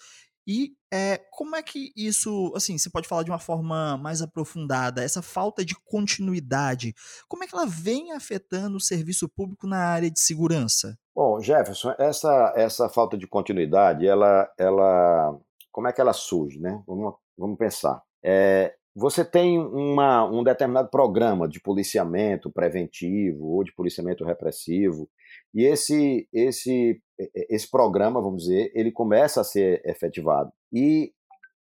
E 0.47 0.75
é, 0.93 1.17
como 1.31 1.55
é 1.55 1.63
que 1.63 1.91
isso, 1.95 2.53
assim, 2.55 2.77
você 2.77 2.89
pode 2.89 3.07
falar 3.07 3.23
de 3.23 3.31
uma 3.31 3.39
forma 3.39 3.97
mais 3.97 4.21
aprofundada, 4.21 5.03
essa 5.03 5.21
falta 5.21 5.65
de 5.65 5.73
continuidade, 5.85 6.93
como 7.27 7.43
é 7.43 7.47
que 7.47 7.55
ela 7.55 7.65
vem 7.65 8.11
afetando 8.11 8.77
o 8.77 8.81
serviço 8.81 9.27
público 9.27 9.65
na 9.65 9.79
área 9.79 10.11
de 10.11 10.19
segurança? 10.19 10.97
Bom, 11.15 11.39
Jefferson, 11.39 11.95
essa, 11.97 12.53
essa 12.55 12.89
falta 12.89 13.17
de 13.17 13.25
continuidade, 13.25 14.05
ela, 14.05 14.47
ela, 14.57 15.39
como 15.71 15.87
é 15.87 15.93
que 15.93 16.01
ela 16.01 16.13
surge, 16.13 16.59
né? 16.59 16.83
Vamos, 16.85 17.15
vamos 17.35 17.57
pensar. 17.57 18.03
É, 18.21 18.75
você 18.95 19.25
tem 19.25 19.59
uma, 19.59 20.23
um 20.23 20.41
determinado 20.41 20.89
programa 20.89 21.49
de 21.49 21.59
policiamento 21.59 22.49
preventivo 22.49 23.45
ou 23.45 23.63
de 23.63 23.73
policiamento 23.73 24.23
repressivo, 24.23 25.09
e 25.53 25.65
esse, 25.65 26.29
esse, 26.31 27.01
esse 27.49 27.69
programa, 27.69 28.21
vamos 28.21 28.43
dizer, 28.43 28.71
ele 28.73 28.91
começa 28.91 29.41
a 29.41 29.43
ser 29.43 29.81
efetivado. 29.85 30.51
E 30.71 31.11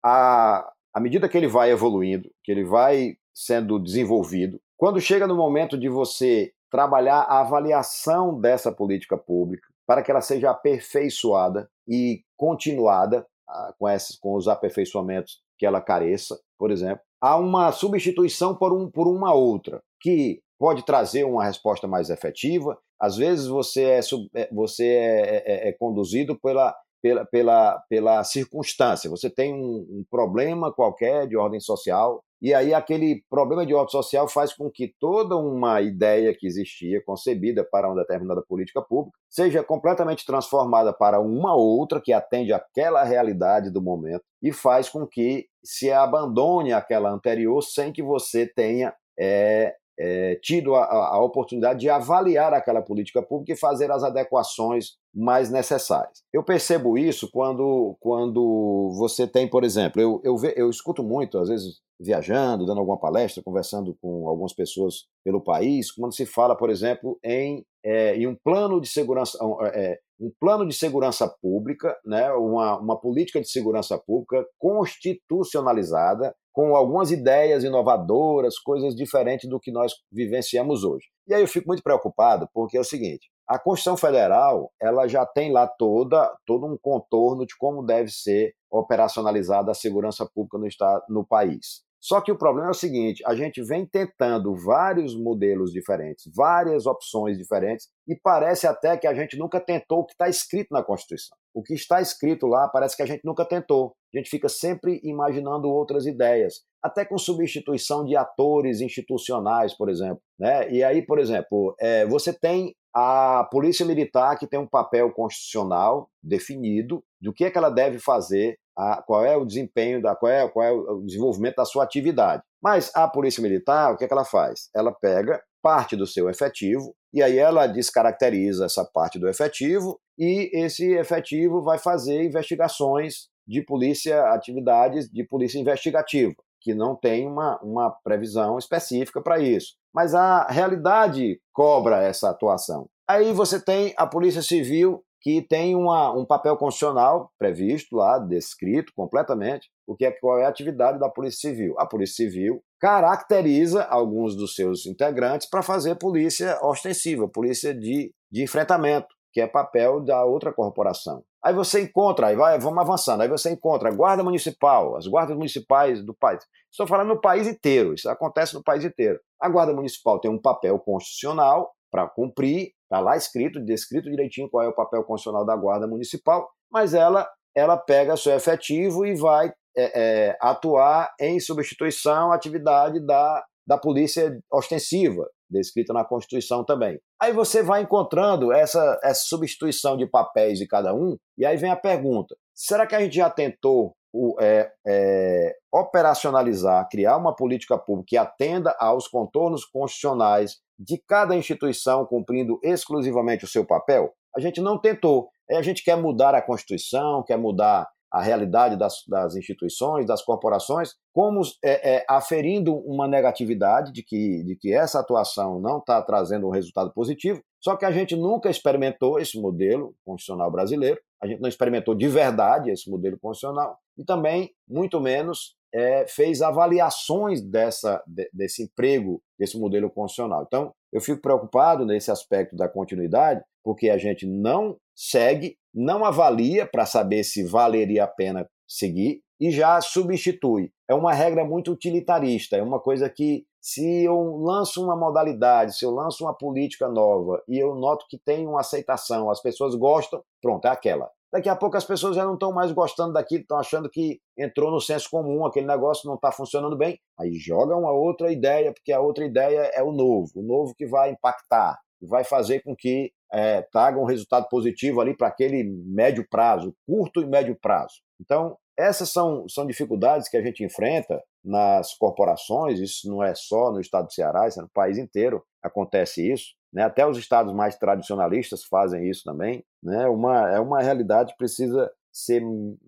a, 0.04 0.72
à 0.92 1.00
medida 1.00 1.28
que 1.28 1.36
ele 1.36 1.46
vai 1.46 1.70
evoluindo, 1.70 2.28
que 2.42 2.50
ele 2.50 2.64
vai 2.64 3.16
sendo 3.32 3.78
desenvolvido, 3.78 4.60
quando 4.76 5.00
chega 5.00 5.26
no 5.26 5.36
momento 5.36 5.78
de 5.78 5.88
você 5.88 6.52
trabalhar 6.68 7.20
a 7.20 7.40
avaliação 7.40 8.40
dessa 8.40 8.72
política 8.72 9.16
pública 9.16 9.68
para 9.86 10.02
que 10.02 10.10
ela 10.10 10.20
seja 10.20 10.50
aperfeiçoada 10.50 11.70
e 11.86 12.22
continuada 12.36 13.26
ah, 13.48 13.74
com, 13.78 13.88
esses, 13.88 14.16
com 14.16 14.34
os 14.34 14.48
aperfeiçoamentos 14.48 15.42
que 15.58 15.66
ela 15.66 15.80
careça, 15.80 16.40
por 16.56 16.70
exemplo, 16.70 17.02
há 17.20 17.36
uma 17.36 17.70
substituição 17.72 18.54
por, 18.54 18.72
um, 18.72 18.90
por 18.90 19.06
uma 19.06 19.34
outra, 19.34 19.82
que 20.00 20.40
pode 20.58 20.84
trazer 20.84 21.24
uma 21.24 21.44
resposta 21.44 21.86
mais 21.86 22.10
efetiva. 22.10 22.78
Às 23.00 23.16
vezes 23.16 23.46
você 23.46 23.82
é, 23.82 24.00
é 24.34 24.48
você 24.52 24.86
é, 24.86 25.42
é, 25.46 25.68
é 25.68 25.72
conduzido 25.72 26.38
pela, 26.38 26.74
pela, 27.02 27.24
pela, 27.26 27.78
pela 27.88 28.24
circunstância. 28.24 29.08
Você 29.10 29.30
tem 29.30 29.54
um, 29.54 29.86
um, 29.90 30.04
problema 30.10 30.72
qualquer 30.72 31.26
de 31.26 31.36
ordem 31.36 31.60
social, 31.60 32.22
e 32.40 32.54
aí 32.54 32.72
aquele 32.72 33.22
problema 33.28 33.66
de 33.66 33.74
ordem 33.74 33.90
social 33.90 34.28
faz 34.28 34.52
com 34.52 34.70
que 34.70 34.94
toda 34.98 35.36
uma 35.36 35.80
ideia 35.80 36.34
que 36.34 36.46
existia, 36.46 37.02
concebida 37.04 37.62
para 37.62 37.88
uma 37.88 37.96
determinada 37.96 38.42
política 38.42 38.80
pública, 38.80 39.18
seja 39.28 39.62
completamente 39.62 40.24
transformada 40.24 40.92
para 40.92 41.20
uma 41.20 41.54
outra 41.54 42.00
que 42.00 42.12
atende 42.12 42.52
àquela 42.52 43.04
realidade 43.04 43.70
do 43.70 43.82
momento 43.82 44.22
e 44.42 44.52
faz 44.52 44.88
com 44.88 45.06
que 45.06 45.46
se 45.62 45.92
abandone 45.92 46.72
aquela 46.72 47.10
anterior 47.10 47.62
sem 47.62 47.92
que 47.92 48.02
você 48.02 48.46
tenha 48.46 48.94
é, 49.18 49.74
é, 50.00 50.34
tido 50.42 50.74
a, 50.74 50.84
a, 50.84 51.22
oportunidade 51.22 51.80
de 51.80 51.90
avaliar 51.90 52.54
aquela 52.54 52.80
política 52.80 53.22
pública 53.22 53.52
e 53.52 53.56
fazer 53.56 53.90
as 53.90 54.02
adequações 54.02 54.96
mais 55.14 55.50
necessárias. 55.50 56.22
Eu 56.32 56.42
percebo 56.42 56.96
isso 56.96 57.28
quando, 57.30 57.96
quando 58.00 58.90
você 58.96 59.26
tem, 59.26 59.46
por 59.46 59.62
exemplo, 59.62 60.00
eu, 60.00 60.20
eu, 60.24 60.36
eu 60.56 60.70
escuto 60.70 61.02
muito, 61.02 61.36
às 61.36 61.50
vezes 61.50 61.80
viajando, 62.00 62.64
dando 62.64 62.78
alguma 62.78 62.98
palestra, 62.98 63.42
conversando 63.42 63.94
com 64.00 64.26
algumas 64.26 64.54
pessoas 64.54 65.04
pelo 65.22 65.42
país, 65.42 65.92
quando 65.92 66.14
se 66.14 66.24
fala, 66.24 66.56
por 66.56 66.70
exemplo, 66.70 67.18
em, 67.22 67.62
é, 67.84 68.16
em 68.16 68.26
um 68.26 68.34
plano 68.42 68.80
de 68.80 68.88
segurança, 68.88 69.38
é, 69.74 69.98
um 70.18 70.32
plano 70.40 70.66
de 70.66 70.74
segurança 70.74 71.28
pública, 71.42 71.94
né, 72.06 72.32
uma, 72.32 72.78
uma 72.78 72.98
política 72.98 73.38
de 73.38 73.50
segurança 73.50 73.98
pública 73.98 74.46
constitucionalizada, 74.58 76.34
com 76.52 76.74
algumas 76.74 77.10
ideias 77.10 77.64
inovadoras, 77.64 78.58
coisas 78.58 78.94
diferentes 78.94 79.48
do 79.48 79.60
que 79.60 79.70
nós 79.70 79.92
vivenciamos 80.10 80.84
hoje. 80.84 81.06
E 81.26 81.34
aí 81.34 81.42
eu 81.42 81.48
fico 81.48 81.68
muito 81.68 81.82
preocupado, 81.82 82.48
porque 82.52 82.76
é 82.76 82.80
o 82.80 82.84
seguinte, 82.84 83.30
a 83.46 83.58
Constituição 83.58 83.96
Federal 83.96 84.72
ela 84.80 85.08
já 85.08 85.26
tem 85.26 85.52
lá 85.52 85.66
toda 85.66 86.32
todo 86.46 86.66
um 86.66 86.78
contorno 86.80 87.44
de 87.44 87.56
como 87.56 87.84
deve 87.84 88.10
ser 88.10 88.54
operacionalizada 88.70 89.72
a 89.72 89.74
segurança 89.74 90.28
pública 90.32 90.58
no 90.58 90.66
estado, 90.66 91.02
no 91.08 91.26
país. 91.26 91.82
Só 92.00 92.20
que 92.20 92.32
o 92.32 92.38
problema 92.38 92.68
é 92.68 92.70
o 92.70 92.74
seguinte: 92.74 93.22
a 93.26 93.34
gente 93.34 93.62
vem 93.62 93.84
tentando 93.84 94.54
vários 94.54 95.14
modelos 95.14 95.70
diferentes, 95.70 96.30
várias 96.34 96.86
opções 96.86 97.36
diferentes, 97.36 97.88
e 98.08 98.16
parece 98.16 98.66
até 98.66 98.96
que 98.96 99.06
a 99.06 99.14
gente 99.14 99.36
nunca 99.38 99.60
tentou 99.60 100.00
o 100.00 100.06
que 100.06 100.12
está 100.12 100.28
escrito 100.28 100.68
na 100.72 100.82
Constituição. 100.82 101.36
O 101.54 101.62
que 101.62 101.74
está 101.74 102.00
escrito 102.00 102.46
lá 102.46 102.68
parece 102.68 102.96
que 102.96 103.02
a 103.02 103.06
gente 103.06 103.24
nunca 103.24 103.44
tentou. 103.44 103.94
A 104.14 104.18
gente 104.18 104.30
fica 104.30 104.48
sempre 104.48 105.00
imaginando 105.04 105.68
outras 105.68 106.06
ideias, 106.06 106.62
até 106.82 107.04
com 107.04 107.18
substituição 107.18 108.04
de 108.04 108.16
atores 108.16 108.80
institucionais, 108.80 109.76
por 109.76 109.90
exemplo. 109.90 110.22
Né? 110.38 110.70
E 110.70 110.82
aí, 110.82 111.04
por 111.04 111.18
exemplo, 111.18 111.74
é, 111.78 112.06
você 112.06 112.32
tem 112.32 112.74
a 112.94 113.46
Polícia 113.50 113.86
Militar 113.86 114.38
que 114.38 114.46
tem 114.46 114.58
um 114.58 114.66
papel 114.66 115.12
constitucional 115.12 116.08
definido 116.22 117.02
do 117.20 117.32
que 117.32 117.44
é 117.44 117.50
que 117.50 117.58
ela 117.58 117.70
deve 117.70 117.98
fazer 117.98 118.58
a, 118.76 119.02
qual 119.02 119.24
é 119.24 119.36
o 119.36 119.44
desempenho, 119.44 120.00
da, 120.00 120.14
qual, 120.14 120.32
é, 120.32 120.48
qual 120.48 120.66
é 120.66 120.72
o 120.72 121.02
desenvolvimento 121.02 121.56
da 121.56 121.64
sua 121.64 121.84
atividade. 121.84 122.42
Mas 122.62 122.90
a 122.94 123.08
Polícia 123.08 123.42
Militar, 123.42 123.92
o 123.92 123.96
que, 123.96 124.04
é 124.04 124.06
que 124.06 124.12
ela 124.12 124.24
faz? 124.24 124.68
Ela 124.74 124.92
pega 124.92 125.40
parte 125.62 125.96
do 125.96 126.06
seu 126.06 126.28
efetivo 126.28 126.94
e 127.12 127.22
aí 127.22 127.38
ela 127.38 127.66
descaracteriza 127.66 128.64
essa 128.64 128.84
parte 128.84 129.18
do 129.18 129.28
efetivo 129.28 129.98
e 130.18 130.50
esse 130.52 130.94
efetivo 130.94 131.62
vai 131.62 131.78
fazer 131.78 132.24
investigações 132.24 133.28
de 133.46 133.62
polícia, 133.62 134.32
atividades 134.32 135.08
de 135.10 135.24
polícia 135.24 135.58
investigativa, 135.58 136.34
que 136.60 136.74
não 136.74 136.94
tem 136.94 137.26
uma, 137.26 137.58
uma 137.62 137.90
previsão 138.04 138.58
específica 138.58 139.20
para 139.20 139.40
isso. 139.40 139.74
Mas 139.92 140.14
a 140.14 140.46
realidade 140.46 141.40
cobra 141.52 142.02
essa 142.02 142.30
atuação. 142.30 142.88
Aí 143.08 143.32
você 143.32 143.60
tem 143.60 143.92
a 143.96 144.06
Polícia 144.06 144.40
Civil 144.40 145.02
que 145.20 145.42
tem 145.42 145.74
uma, 145.74 146.12
um 146.12 146.24
papel 146.24 146.56
constitucional 146.56 147.30
previsto 147.38 147.96
lá, 147.96 148.18
descrito 148.18 148.92
completamente, 148.94 149.68
o 149.86 149.94
que 149.94 150.06
é 150.06 150.10
qual 150.10 150.38
é 150.38 150.44
a 150.44 150.48
atividade 150.48 150.98
da 150.98 151.08
Polícia 151.08 151.50
Civil. 151.50 151.74
A 151.78 151.86
Polícia 151.86 152.24
Civil 152.24 152.62
caracteriza 152.80 153.84
alguns 153.84 154.34
dos 154.34 154.54
seus 154.54 154.86
integrantes 154.86 155.48
para 155.48 155.62
fazer 155.62 155.96
polícia 155.96 156.58
ostensiva, 156.62 157.28
polícia 157.28 157.74
de, 157.74 158.12
de 158.30 158.42
enfrentamento, 158.42 159.08
que 159.32 159.40
é 159.40 159.46
papel 159.46 160.00
da 160.00 160.24
outra 160.24 160.52
corporação. 160.52 161.22
Aí 161.42 161.54
você 161.54 161.82
encontra, 161.82 162.28
aí 162.28 162.36
vai, 162.36 162.58
vamos 162.58 162.78
avançando, 162.78 163.22
aí 163.22 163.28
você 163.28 163.50
encontra 163.50 163.88
a 163.88 163.92
Guarda 163.92 164.22
Municipal, 164.22 164.96
as 164.96 165.06
guardas 165.06 165.36
municipais 165.36 166.04
do 166.04 166.14
país. 166.14 166.44
Estou 166.70 166.86
falando 166.86 167.08
no 167.08 167.20
país 167.20 167.46
inteiro, 167.46 167.94
isso 167.94 168.08
acontece 168.08 168.54
no 168.54 168.62
país 168.62 168.84
inteiro. 168.84 169.18
A 169.40 169.48
Guarda 169.48 169.72
Municipal 169.72 170.18
tem 170.18 170.30
um 170.30 170.40
papel 170.40 170.78
constitucional 170.78 171.72
para 171.90 172.08
cumprir, 172.08 172.72
está 172.90 172.98
lá 172.98 173.16
escrito, 173.16 173.64
descrito 173.64 174.10
direitinho 174.10 174.50
qual 174.50 174.64
é 174.64 174.68
o 174.68 174.74
papel 174.74 175.04
constitucional 175.04 175.46
da 175.46 175.54
Guarda 175.54 175.86
Municipal, 175.86 176.50
mas 176.70 176.92
ela, 176.92 177.28
ela 177.54 177.76
pega 177.76 178.16
seu 178.16 178.34
efetivo 178.34 179.06
e 179.06 179.14
vai 179.14 179.52
é, 179.76 180.00
é, 180.30 180.36
atuar 180.40 181.14
em 181.20 181.38
substituição 181.38 182.32
à 182.32 182.34
atividade 182.34 182.98
da, 183.06 183.44
da 183.64 183.78
polícia 183.78 184.36
ostensiva, 184.52 185.24
descrita 185.48 185.92
na 185.92 186.04
Constituição 186.04 186.64
também. 186.64 186.98
Aí 187.22 187.32
você 187.32 187.62
vai 187.62 187.82
encontrando 187.82 188.52
essa, 188.52 188.98
essa 189.04 189.22
substituição 189.24 189.96
de 189.96 190.08
papéis 190.08 190.58
de 190.58 190.66
cada 190.66 190.92
um, 190.92 191.16
e 191.38 191.46
aí 191.46 191.56
vem 191.56 191.70
a 191.70 191.76
pergunta: 191.76 192.34
será 192.52 192.86
que 192.88 192.96
a 192.96 193.00
gente 193.00 193.14
já 193.14 193.30
tentou 193.30 193.94
o, 194.12 194.36
é, 194.40 194.70
é, 194.86 195.54
operacionalizar, 195.72 196.88
criar 196.88 197.16
uma 197.16 197.34
política 197.34 197.78
pública 197.78 198.06
que 198.08 198.16
atenda 198.16 198.74
aos 198.78 199.06
contornos 199.06 199.64
constitucionais 199.64 200.58
de 200.78 200.98
cada 201.06 201.36
instituição 201.36 202.06
cumprindo 202.06 202.58
exclusivamente 202.62 203.44
o 203.44 203.48
seu 203.48 203.64
papel? 203.64 204.12
A 204.36 204.40
gente 204.40 204.60
não 204.60 204.78
tentou. 204.78 205.28
A 205.50 205.62
gente 205.62 205.82
quer 205.82 205.96
mudar 205.96 206.34
a 206.34 206.42
Constituição, 206.42 207.24
quer 207.24 207.36
mudar 207.36 207.88
a 208.12 208.20
realidade 208.20 208.76
das, 208.76 209.04
das 209.06 209.36
instituições, 209.36 210.04
das 210.04 210.22
corporações, 210.22 210.94
como 211.14 211.42
é, 211.62 211.96
é, 211.96 212.04
aferindo 212.08 212.74
uma 212.76 213.06
negatividade 213.06 213.92
de 213.92 214.02
que, 214.02 214.42
de 214.42 214.56
que 214.56 214.72
essa 214.72 214.98
atuação 214.98 215.60
não 215.60 215.78
está 215.78 216.02
trazendo 216.02 216.48
um 216.48 216.50
resultado 216.50 216.92
positivo, 216.92 217.40
só 217.62 217.76
que 217.76 217.84
a 217.84 217.92
gente 217.92 218.16
nunca 218.16 218.50
experimentou 218.50 219.20
esse 219.20 219.40
modelo 219.40 219.94
constitucional 220.04 220.50
brasileiro, 220.50 220.98
a 221.22 221.26
gente 221.26 221.40
não 221.40 221.48
experimentou 221.48 221.94
de 221.94 222.08
verdade 222.08 222.70
esse 222.70 222.90
modelo 222.90 223.18
constitucional, 223.20 223.78
e 224.00 224.04
também, 224.04 224.50
muito 224.66 224.98
menos, 224.98 225.54
é, 225.72 226.06
fez 226.08 226.40
avaliações 226.40 227.42
dessa, 227.42 228.02
de, 228.06 228.28
desse 228.32 228.62
emprego, 228.62 229.22
desse 229.38 229.60
modelo 229.60 229.90
constitucional. 229.90 230.44
Então, 230.46 230.72
eu 230.90 231.02
fico 231.02 231.20
preocupado 231.20 231.84
nesse 231.84 232.10
aspecto 232.10 232.56
da 232.56 232.66
continuidade, 232.66 233.44
porque 233.62 233.90
a 233.90 233.98
gente 233.98 234.26
não 234.26 234.78
segue, 234.96 235.58
não 235.72 236.02
avalia 236.02 236.66
para 236.66 236.86
saber 236.86 237.22
se 237.24 237.44
valeria 237.44 238.04
a 238.04 238.08
pena 238.08 238.48
seguir 238.66 239.20
e 239.38 239.50
já 239.50 239.78
substitui. 239.82 240.72
É 240.88 240.94
uma 240.94 241.12
regra 241.12 241.44
muito 241.44 241.70
utilitarista, 241.70 242.56
é 242.56 242.62
uma 242.62 242.80
coisa 242.80 243.08
que 243.10 243.44
se 243.60 244.04
eu 244.04 244.36
lanço 244.38 244.82
uma 244.82 244.96
modalidade, 244.96 245.76
se 245.76 245.84
eu 245.84 245.90
lanço 245.90 246.24
uma 246.24 246.34
política 246.34 246.88
nova 246.88 247.42
e 247.46 247.58
eu 247.58 247.74
noto 247.74 248.06
que 248.08 248.18
tem 248.18 248.46
uma 248.46 248.60
aceitação, 248.60 249.30
as 249.30 249.42
pessoas 249.42 249.74
gostam, 249.74 250.22
pronto, 250.40 250.64
é 250.66 250.70
aquela. 250.70 251.10
Daqui 251.32 251.48
a 251.48 251.54
pouco 251.54 251.76
as 251.76 251.84
pessoas 251.84 252.16
já 252.16 252.24
não 252.24 252.34
estão 252.34 252.52
mais 252.52 252.72
gostando 252.72 253.12
daquilo, 253.12 253.42
estão 253.42 253.58
achando 253.58 253.88
que 253.88 254.20
entrou 254.36 254.70
no 254.70 254.80
senso 254.80 255.08
comum, 255.08 255.46
aquele 255.46 255.66
negócio 255.66 256.08
não 256.08 256.16
está 256.16 256.32
funcionando 256.32 256.76
bem. 256.76 256.98
Aí 257.18 257.34
joga 257.34 257.76
uma 257.76 257.92
outra 257.92 258.32
ideia, 258.32 258.72
porque 258.72 258.92
a 258.92 259.00
outra 259.00 259.24
ideia 259.24 259.70
é 259.72 259.82
o 259.82 259.92
novo, 259.92 260.30
o 260.34 260.42
novo 260.42 260.74
que 260.76 260.86
vai 260.86 261.10
impactar, 261.10 261.78
vai 262.02 262.24
fazer 262.24 262.60
com 262.62 262.74
que 262.74 263.12
é, 263.32 263.62
traga 263.62 263.98
um 263.98 264.04
resultado 264.04 264.48
positivo 264.48 265.00
ali 265.00 265.16
para 265.16 265.28
aquele 265.28 265.62
médio 265.86 266.26
prazo, 266.28 266.74
curto 266.86 267.22
e 267.22 267.26
médio 267.26 267.56
prazo. 267.60 267.94
Então, 268.20 268.56
essas 268.80 269.10
são, 269.10 269.48
são 269.48 269.66
dificuldades 269.66 270.28
que 270.28 270.36
a 270.36 270.42
gente 270.42 270.64
enfrenta 270.64 271.22
nas 271.44 271.94
corporações, 271.94 272.78
isso 272.80 273.08
não 273.08 273.22
é 273.22 273.34
só 273.34 273.70
no 273.70 273.80
estado 273.80 274.06
do 274.06 274.12
Ceará, 274.12 274.48
isso 274.48 274.58
é 274.60 274.62
no 274.62 274.70
país 274.70 274.98
inteiro 274.98 275.42
acontece 275.62 276.30
isso. 276.30 276.54
Né? 276.72 276.82
Até 276.82 277.06
os 277.06 277.18
estados 277.18 277.52
mais 277.52 277.76
tradicionalistas 277.76 278.64
fazem 278.64 279.08
isso 279.08 279.22
também. 279.24 279.64
Né? 279.82 280.06
Uma, 280.08 280.50
é 280.50 280.60
uma 280.60 280.80
realidade 280.80 281.32
que 281.32 281.38
precisa 281.38 281.90
ser 282.12 282.42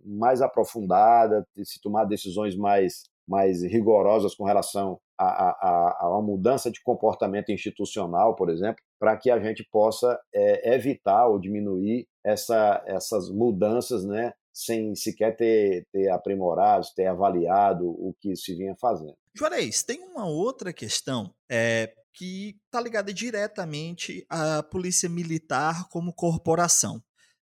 mais 0.05 0.43
aprofundada, 0.43 1.47
se 1.63 1.81
tomar 1.81 2.05
decisões 2.05 2.57
mais, 2.57 3.05
mais 3.29 3.63
rigorosas 3.63 4.35
com 4.35 4.45
relação 4.45 4.99
a, 5.19 5.25
a, 5.25 5.97
a, 6.01 6.11
uma 6.11 6.23
mudança 6.23 6.71
de 6.71 6.83
comportamento 6.83 7.53
institucional, 7.53 8.35
por 8.35 8.51
exemplo, 8.51 8.83
para 8.99 9.17
que 9.17 9.31
a 9.31 9.39
gente 9.39 9.65
possa 9.71 10.19
é, 10.35 10.75
evitar 10.75 11.29
ou 11.29 11.39
diminuir 11.39 12.07
essa, 12.25 12.83
essas 12.87 13.31
mudanças, 13.31 14.05
né, 14.05 14.33
sem 14.53 14.95
sequer 14.95 15.37
ter, 15.37 15.87
ter 15.93 16.09
aprimorado, 16.11 16.87
ter 16.95 17.07
avaliado 17.07 17.89
o 17.89 18.15
que 18.21 18.37
se 18.37 18.55
vinha 18.55 18.75
fazendo. 18.81 19.17
Juarez, 19.35 19.83
tem 19.83 20.03
uma 20.05 20.27
outra 20.27 20.73
questão 20.73 21.35
é, 21.51 21.93
que 22.13 22.57
está 22.67 22.81
ligada 22.81 23.13
diretamente 23.13 24.25
à 24.29 24.63
polícia 24.63 25.09
militar 25.09 25.89
como 25.89 26.13
corporação. 26.13 27.03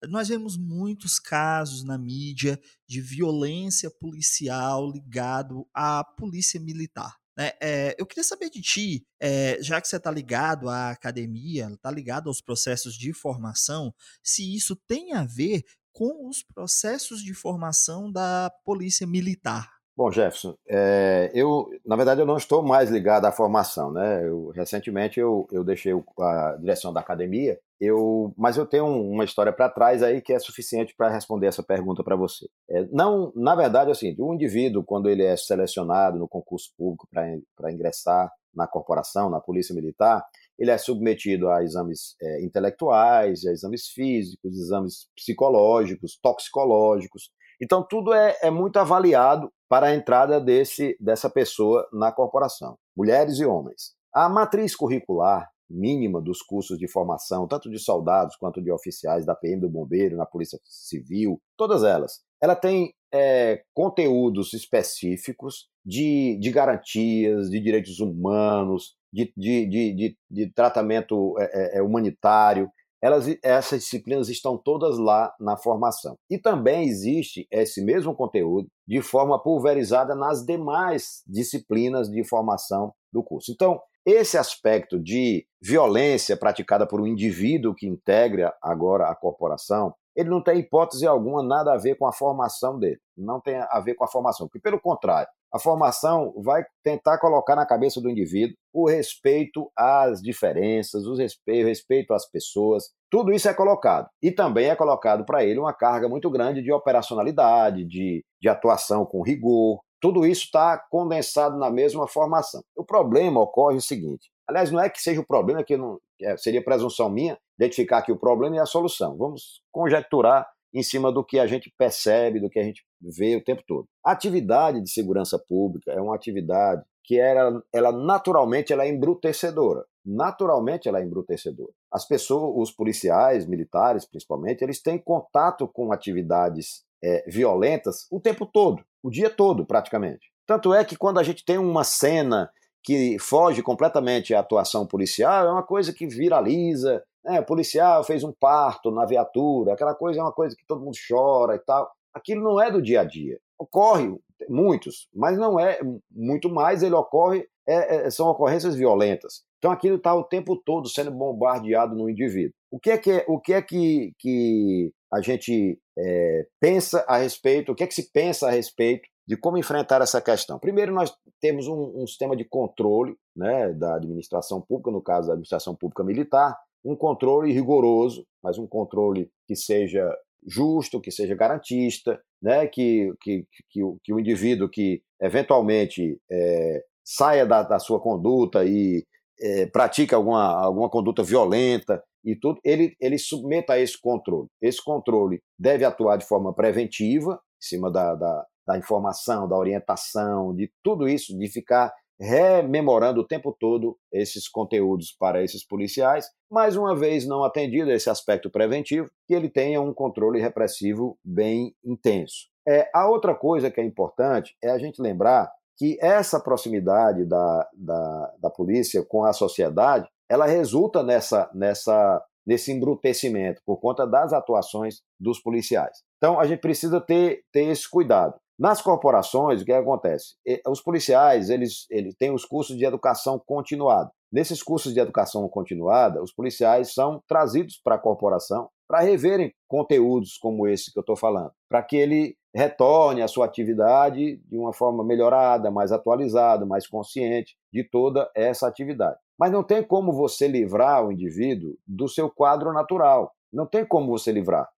Nós 0.09 0.29
vemos 0.29 0.57
muitos 0.57 1.19
casos 1.19 1.83
na 1.83 1.99
mídia 1.99 2.61
de 2.87 3.01
violência 3.01 3.91
policial 3.91 4.89
ligado 4.89 5.67
à 5.75 6.05
polícia 6.05 6.61
militar. 6.61 7.17
É, 7.61 7.95
eu 7.97 8.05
queria 8.05 8.25
saber 8.25 8.51
de 8.51 8.61
ti, 8.61 9.07
é, 9.21 9.63
já 9.63 9.81
que 9.81 9.87
você 9.87 9.97
está 9.97 10.11
ligado 10.11 10.69
à 10.69 10.91
academia, 10.91 11.69
está 11.69 11.89
ligado 11.89 12.29
aos 12.29 12.41
processos 12.41 12.95
de 12.95 13.13
formação, 13.13 13.95
se 14.25 14.57
isso 14.57 14.75
tem 14.75 15.13
a 15.13 15.25
ver 15.25 15.63
com 15.99 16.29
os 16.29 16.45
processos 16.45 17.21
de 17.25 17.35
formação 17.35 18.11
da 18.13 18.53
polícia 18.65 19.05
militar. 19.05 19.69
Bom, 19.97 20.13
Jefferson, 20.13 20.55
é, 20.69 21.29
eu, 21.35 21.69
na 21.85 21.97
verdade, 21.97 22.21
eu 22.21 22.27
não 22.27 22.37
estou 22.37 22.63
mais 22.63 22.89
ligado 22.89 23.25
à 23.25 23.33
formação, 23.33 23.91
né? 23.91 24.25
Eu, 24.25 24.51
recentemente 24.51 25.19
eu, 25.19 25.49
eu 25.51 25.65
deixei 25.65 25.93
a 26.21 26.57
direção 26.61 26.93
da 26.93 27.01
academia, 27.01 27.59
eu, 27.81 28.33
mas 28.39 28.57
eu 28.57 28.65
tenho 28.65 28.87
uma 28.87 29.25
história 29.25 29.53
para 29.53 29.69
trás 29.69 30.01
aí 30.01 30.23
que 30.23 30.33
é 30.33 30.39
suficiente 30.39 30.95
para 30.97 31.11
responder 31.11 31.49
essa 31.49 31.65
pergunta 31.65 32.05
para 32.05 32.15
você. 32.15 32.47
É, 32.71 32.87
não, 32.93 33.33
na 33.35 33.57
verdade, 33.57 33.91
assim, 33.91 34.15
o 34.21 34.33
indivíduo 34.33 34.85
quando 34.85 35.11
ele 35.11 35.25
é 35.25 35.37
selecionado 35.37 36.17
no 36.17 36.29
concurso 36.29 36.71
público 36.79 37.09
para 37.11 37.73
ingressar 37.73 38.31
na 38.55 38.69
corporação, 38.69 39.29
na 39.29 39.41
polícia 39.41 39.75
militar, 39.75 40.25
ele 40.59 40.71
é 40.71 40.79
submetido 40.79 41.49
a 41.49 41.63
exames 41.63 42.17
é, 42.21 42.45
intelectuais, 42.45 43.45
a 43.47 43.53
exames 43.53 43.89
físicos, 43.89 44.59
exames 44.59 45.09
psicológicos, 45.17 46.19
toxicológicos. 46.21 47.31
Então, 47.61 47.87
tudo 47.89 48.13
é, 48.13 48.37
é 48.43 48.51
muito 48.51 48.79
avaliado 48.79 49.51
para 49.69 49.89
a 49.89 49.95
entrada 49.95 50.41
desse, 50.41 50.97
dessa 51.01 51.31
pessoa 51.31 51.87
na 51.93 52.11
corporação, 52.11 52.77
mulheres 52.97 53.39
e 53.39 53.45
homens. 53.45 53.95
A 54.13 54.29
matriz 54.29 54.75
curricular 54.75 55.49
mínima 55.71 56.21
dos 56.21 56.41
cursos 56.41 56.79
de 56.79 56.89
formação, 56.89 57.47
tanto 57.47 57.71
de 57.71 57.79
soldados 57.79 58.37
quanto 58.37 58.63
de 58.63 58.73
oficiais 58.73 59.27
da 59.27 59.35
PM 59.35 59.61
do 59.61 59.69
Bombeiro, 59.69 60.17
na 60.17 60.25
Polícia 60.25 60.59
Civil, 60.65 61.41
todas 61.57 61.85
elas, 61.85 62.23
ela 62.41 62.57
tem 62.57 62.95
é, 63.13 63.63
conteúdos 63.75 64.53
específicos 64.53 65.69
de, 65.85 66.39
de 66.41 66.51
garantias, 66.51 67.49
de 67.49 67.61
direitos 67.61 68.01
humanos, 68.01 68.95
de, 69.13 69.33
de, 69.37 69.67
de, 69.67 70.17
de, 70.31 70.53
tratamento 70.53 71.35
é, 71.39 71.77
é, 71.77 71.79
é 71.79 71.83
humanitário 71.83 72.71
elas, 73.01 73.27
essas 73.43 73.81
disciplinas 73.81 74.29
estão 74.29 74.59
todas 74.59 74.99
lá 74.99 75.33
na 75.39 75.57
formação. 75.57 76.17
E 76.29 76.39
também 76.39 76.89
existe 76.89 77.47
esse 77.51 77.83
mesmo 77.83 78.15
conteúdo 78.15 78.69
de 78.87 79.01
forma 79.01 79.41
pulverizada 79.41 80.15
nas 80.15 80.45
demais 80.45 81.23
disciplinas 81.27 82.09
de 82.09 82.25
formação 82.25 82.93
do 83.13 83.23
curso. 83.23 83.53
Então, 83.53 83.81
esse 84.05 84.37
aspecto 84.37 84.99
de 84.99 85.47
violência 85.63 86.37
praticada 86.37 86.87
por 86.87 87.01
um 87.01 87.07
indivíduo 87.07 87.75
que 87.75 87.87
integra 87.87 88.53
agora 88.63 89.09
a 89.09 89.15
corporação, 89.15 89.95
ele 90.19 90.29
não 90.29 90.43
tem 90.43 90.59
hipótese 90.59 91.07
alguma 91.07 91.45
nada 91.45 91.73
a 91.73 91.77
ver 91.77 91.95
com 91.95 92.05
a 92.05 92.13
formação 92.13 92.77
dele. 92.77 92.99
Não 93.17 93.41
tem 93.41 93.55
a 93.57 93.79
ver 93.79 93.95
com 93.95 94.03
a 94.03 94.09
formação, 94.09 94.49
porque 94.49 94.59
pelo 94.59 94.81
contrário, 94.81 95.29
a 95.55 95.61
formação 95.61 96.35
vai 96.43 96.65
tentar 96.83 97.19
colocar 97.19 97.55
na 97.55 97.65
cabeça 97.65 98.01
do 98.01 98.11
indivíduo 98.11 98.57
o 98.75 98.89
respeito 98.89 99.71
às 99.79 100.21
diferenças, 100.21 101.07
o 101.07 101.15
respeito, 101.15 102.13
às 102.13 102.29
pessoas. 102.29 102.91
Tudo 103.09 103.33
isso 103.33 103.49
é 103.49 103.55
colocado. 103.55 104.09
E 104.21 104.33
também 104.33 104.69
é 104.69 104.75
colocado 104.75 105.25
para 105.25 105.45
ele 105.45 105.61
uma 105.61 105.73
carga 105.73 106.09
muito 106.09 106.29
grande 106.29 106.63
de 106.63 106.73
operacionalidade, 106.73 107.85
de, 107.85 108.25
de 108.43 108.49
atuação 108.49 109.07
com 109.07 109.23
rigor. 109.23 109.79
Tudo 110.01 110.27
isso 110.27 110.47
está 110.47 110.77
condensado 110.91 111.57
na 111.57 111.71
mesma 111.71 112.09
formação. 112.09 112.61
O 112.77 112.85
problema 112.85 113.41
ocorre 113.41 113.77
o 113.77 113.81
seguinte: 113.81 114.29
aliás, 114.49 114.73
não 114.73 114.81
é 114.81 114.91
que 114.91 115.01
seja 115.01 115.21
o 115.21 115.27
problema, 115.27 115.63
que 115.63 115.77
não, 115.77 116.01
é, 116.21 116.37
seria 116.37 116.63
presunção 116.63 117.09
minha 117.09 117.39
identificar 117.59 117.99
aqui 117.99 118.13
o 118.13 118.19
problema 118.19 118.57
e 118.57 118.59
a 118.59 118.67
solução. 118.67 119.17
Vamos 119.17 119.63
conjecturar 119.73 120.49
em 120.73 120.83
cima 120.83 121.11
do 121.11 121.25
que 121.25 121.39
a 121.39 121.47
gente 121.47 121.73
percebe, 121.77 122.41
do 122.41 122.51
que 122.51 122.59
a 122.59 122.63
gente 122.63 122.85
vê 123.01 123.37
o 123.37 123.45
tempo 123.45 123.63
todo. 123.67 123.87
A 124.05 124.13
atividade 124.13 124.81
de 124.83 124.91
segurança 124.91 125.39
pública 125.39 125.93
é 125.93 126.01
uma 126.01 126.15
atividade 126.15 126.83
que 127.03 127.19
era, 127.19 127.63
ela 127.73 127.91
naturalmente 127.91 128.73
ela 128.73 128.85
é 128.85 128.89
embrutecedora. 128.89 129.85
Naturalmente 130.05 130.89
ela 130.89 131.01
é 131.01 131.05
embrutecedora. 131.05 131.73
as 131.91 132.07
pessoas, 132.07 132.69
os 132.69 132.71
policiais, 132.71 133.47
militares 133.47 134.07
principalmente, 134.07 134.63
eles 134.63 134.81
têm 134.81 134.99
contato 134.99 135.67
com 135.67 135.93
atividades 135.93 136.85
é, 137.03 137.25
violentas 137.29 138.07
o 138.11 138.21
tempo 138.21 138.47
todo, 138.47 138.83
o 139.03 139.11
dia 139.11 139.31
todo 139.31 139.65
praticamente. 139.65 140.31
Tanto 140.47 140.73
é 140.73 140.85
que 140.85 140.97
quando 140.97 141.19
a 141.19 141.23
gente 141.23 141.45
tem 141.45 141.59
uma 141.59 141.85
cena 141.85 142.51
que 142.83 143.19
foge 143.19 143.63
completamente 143.63 144.35
à 144.35 144.41
atuação 144.41 144.87
policial, 144.87 145.47
é 145.47 145.53
uma 145.53 145.63
coisa 145.63 145.93
que 145.93 146.07
viraliza. 146.07 147.03
Né? 147.29 147.41
O 147.41 147.45
policial 147.45 148.03
fez 148.03 148.25
um 148.25 148.33
parto 148.33 148.91
na 148.91 149.05
viatura, 149.05 149.75
aquela 149.75 149.95
coisa 149.95 150.21
é 150.21 150.23
uma 150.23 150.33
coisa 150.33 150.57
que 150.57 150.67
todo 150.67 150.83
mundo 150.83 150.97
chora 151.07 151.55
e 151.55 151.59
tal. 151.59 151.91
Aquilo 152.15 152.43
não 152.43 152.61
é 152.61 152.71
do 152.71 152.81
dia 152.81 153.03
a 153.03 153.05
dia. 153.05 153.39
Ocorre 153.59 154.17
muitos, 154.49 155.09
mas 155.15 155.37
não 155.37 155.61
é 155.61 155.79
muito 156.11 156.49
mais, 156.49 156.83
ele 156.83 156.95
ocorre, 156.95 157.47
é, 157.67 158.07
é, 158.07 158.11
são 158.11 158.29
ocorrências 158.29 158.75
violentas. 158.75 159.43
Então 159.59 159.71
aquilo 159.71 159.97
está 159.97 160.15
o 160.15 160.25
tempo 160.25 160.57
todo 160.57 160.89
sendo 160.89 161.11
bombardeado 161.11 161.95
no 161.95 162.09
indivíduo. 162.09 162.55
O 162.71 162.79
que 162.79 162.91
é 162.91 162.99
que, 162.99 163.25
o 163.29 163.39
que, 163.41 163.53
é 163.53 163.63
que, 163.63 164.13
que 164.19 164.93
a 165.13 165.21
gente 165.21 165.79
é, 165.99 166.47
pensa 166.61 167.05
a 167.09 167.19
respeito, 167.19 167.73
o 167.73 167.75
que 167.75 167.85
é 167.85 167.87
que 167.87 167.95
se 167.95 168.11
pensa 168.11 168.47
a 168.49 168.51
respeito 168.51 169.09
de 169.27 169.37
como 169.37 169.59
enfrentar 169.59 170.01
essa 170.01 170.23
questão. 170.23 170.59
Primeiro, 170.59 170.93
nós 170.95 171.15
temos 171.39 171.69
um, 171.69 172.03
um, 172.03 172.07
sistema 172.07 172.35
de 172.35 172.47
controle 172.47 173.15
né, 173.37 173.75
da 173.75 173.97
administração 173.97 174.59
pública, 174.59 174.91
no 174.91 175.03
caso 175.03 175.27
da 175.27 175.35
administração 175.35 175.75
pública 175.75 176.03
militar, 176.03 176.57
um 176.85 176.97
controle 176.97 177.53
rigoroso, 177.53 178.25
mas 178.43 178.59
um 178.59 178.67
controle 178.67 179.31
que 179.47 179.57
seja 179.57 180.09
justo, 180.47 181.01
que 181.01 181.11
seja 181.11 181.35
garantista, 181.35 182.21
né, 182.41 182.67
que, 182.67 183.13
que, 183.21 183.45
que, 183.71 183.83
o, 183.83 183.99
que 184.03 184.13
o 184.13 184.21
indivíduo 184.21 184.69
que 184.69 185.03
eventualmente 185.21 186.19
é, 186.31 186.83
saia 187.05 187.45
da, 187.45 187.63
da, 187.63 187.79
sua 187.79 188.01
conduta 188.01 188.65
e 188.65 189.05
é, 189.41 189.67
pratique 189.67 190.15
alguma, 190.15 190.45
alguma 190.45 190.89
conduta 190.89 191.23
violenta 191.23 192.03
e 192.25 192.37
tudo, 192.37 192.61
ele, 192.65 192.95
ele 193.01 193.19
submeta 193.19 193.75
a 193.75 193.79
esse 193.79 194.01
controle. 194.01 194.49
Esse 194.61 194.83
controle 194.83 195.41
deve 195.59 195.85
atuar 195.85 196.17
de 196.17 196.27
forma 196.27 196.53
preventiva, 196.53 197.35
em 197.35 197.67
cima 197.67 197.91
da, 197.91 198.15
da, 198.15 198.47
da 198.67 198.79
informação, 198.79 199.49
da 199.49 199.57
orientação, 199.57 200.55
de 200.55 200.71
tudo 200.83 201.09
isso, 201.09 201.37
de 201.37 201.49
ficar 201.49 201.93
rememorando 202.21 203.21
o 203.21 203.27
tempo 203.27 203.57
todo 203.59 203.97
esses 204.13 204.49
conteúdos 204.49 205.15
para 205.19 205.43
esses 205.43 205.65
policiais, 205.65 206.27
mais 206.51 206.77
uma 206.77 206.97
vez 206.97 207.27
não 207.27 207.45
atendido 207.45 207.91
esse 207.91 208.11
aspecto 208.11 208.51
preventivo, 208.51 209.09
que 209.27 209.35
ele 209.35 209.49
tenha 209.49 209.81
um 209.81 209.95
controle 209.95 210.41
repressivo 210.41 211.17
bem 211.25 211.75
intenso. 211.85 212.49
É, 212.67 212.91
a 212.93 213.09
outra 213.09 213.35
coisa 213.35 213.71
que 213.71 213.81
é 213.81 213.85
importante 213.85 214.57
é 214.63 214.71
a 214.71 214.79
gente 214.79 215.01
lembrar 215.01 215.51
que 215.79 215.97
essa 216.01 216.41
proximidade 216.41 217.25
da, 217.25 217.69
da, 217.73 218.35
da 218.41 218.51
polícia 218.51 219.05
com 219.05 219.25
a 219.25 219.33
sociedade, 219.33 220.09
ela 220.29 220.45
resulta 220.45 221.05
nessa, 221.05 221.49
nessa, 221.55 222.23
nesse 222.45 222.73
embrutecimento 222.73 223.63
por 223.65 223.79
conta 223.79 224.05
das 224.05 224.33
atuações 224.33 225.03
dos 225.21 225.41
policiais. 225.41 226.03
Então 226.17 226.41
a 226.41 226.47
gente 226.47 226.61
precisa 226.61 227.01
ter, 227.01 227.43
ter 227.53 227.67
esse 227.69 227.89
cuidado. 227.89 228.35
Nas 228.59 228.83
corporações, 228.83 229.63
o 229.63 229.65
que 229.65 229.73
acontece? 229.73 230.35
Os 230.67 230.83
policiais 230.83 231.49
eles, 231.49 231.87
eles 231.89 232.17
têm 232.17 232.33
os 232.33 232.45
cursos 232.45 232.77
de 232.77 232.85
educação 232.85 233.41
continuada. 233.47 234.11
Nesses 234.33 234.63
cursos 234.63 234.93
de 234.93 234.99
educação 234.99 235.49
continuada, 235.49 236.21
os 236.21 236.33
policiais 236.33 236.93
são 236.93 237.23
trazidos 237.29 237.81
para 237.83 237.95
a 237.95 237.99
corporação 237.99 238.69
para 238.89 239.01
reverem 239.01 239.53
conteúdos 239.69 240.37
como 240.39 240.67
esse 240.67 240.91
que 240.91 240.99
eu 240.99 241.03
estou 241.03 241.15
falando, 241.15 241.53
para 241.69 241.83
que 241.83 241.97
ele 241.97 242.37
retorne 242.55 243.23
à 243.23 243.29
sua 243.29 243.45
atividade 243.45 244.39
de 244.39 244.57
uma 244.57 244.73
forma 244.73 245.05
melhorada, 245.05 245.71
mais 245.71 245.93
atualizada, 245.93 246.67
mais 246.67 246.87
consciente 246.87 247.55
de 247.73 247.85
toda 247.85 248.29
essa 248.35 248.67
atividade. 248.67 249.19
Mas 249.39 249.53
não 249.53 249.63
tem 249.63 249.83
como 249.85 250.13
você 250.13 250.49
livrar 250.49 251.07
o 251.07 251.13
indivíduo 251.13 251.77
do 251.87 252.09
seu 252.09 252.29
quadro 252.29 252.73
natural. 252.73 253.31
Não 253.53 253.67
tem 253.67 253.87
como 253.87 254.09
você 254.09 254.33
livrar 254.33 254.69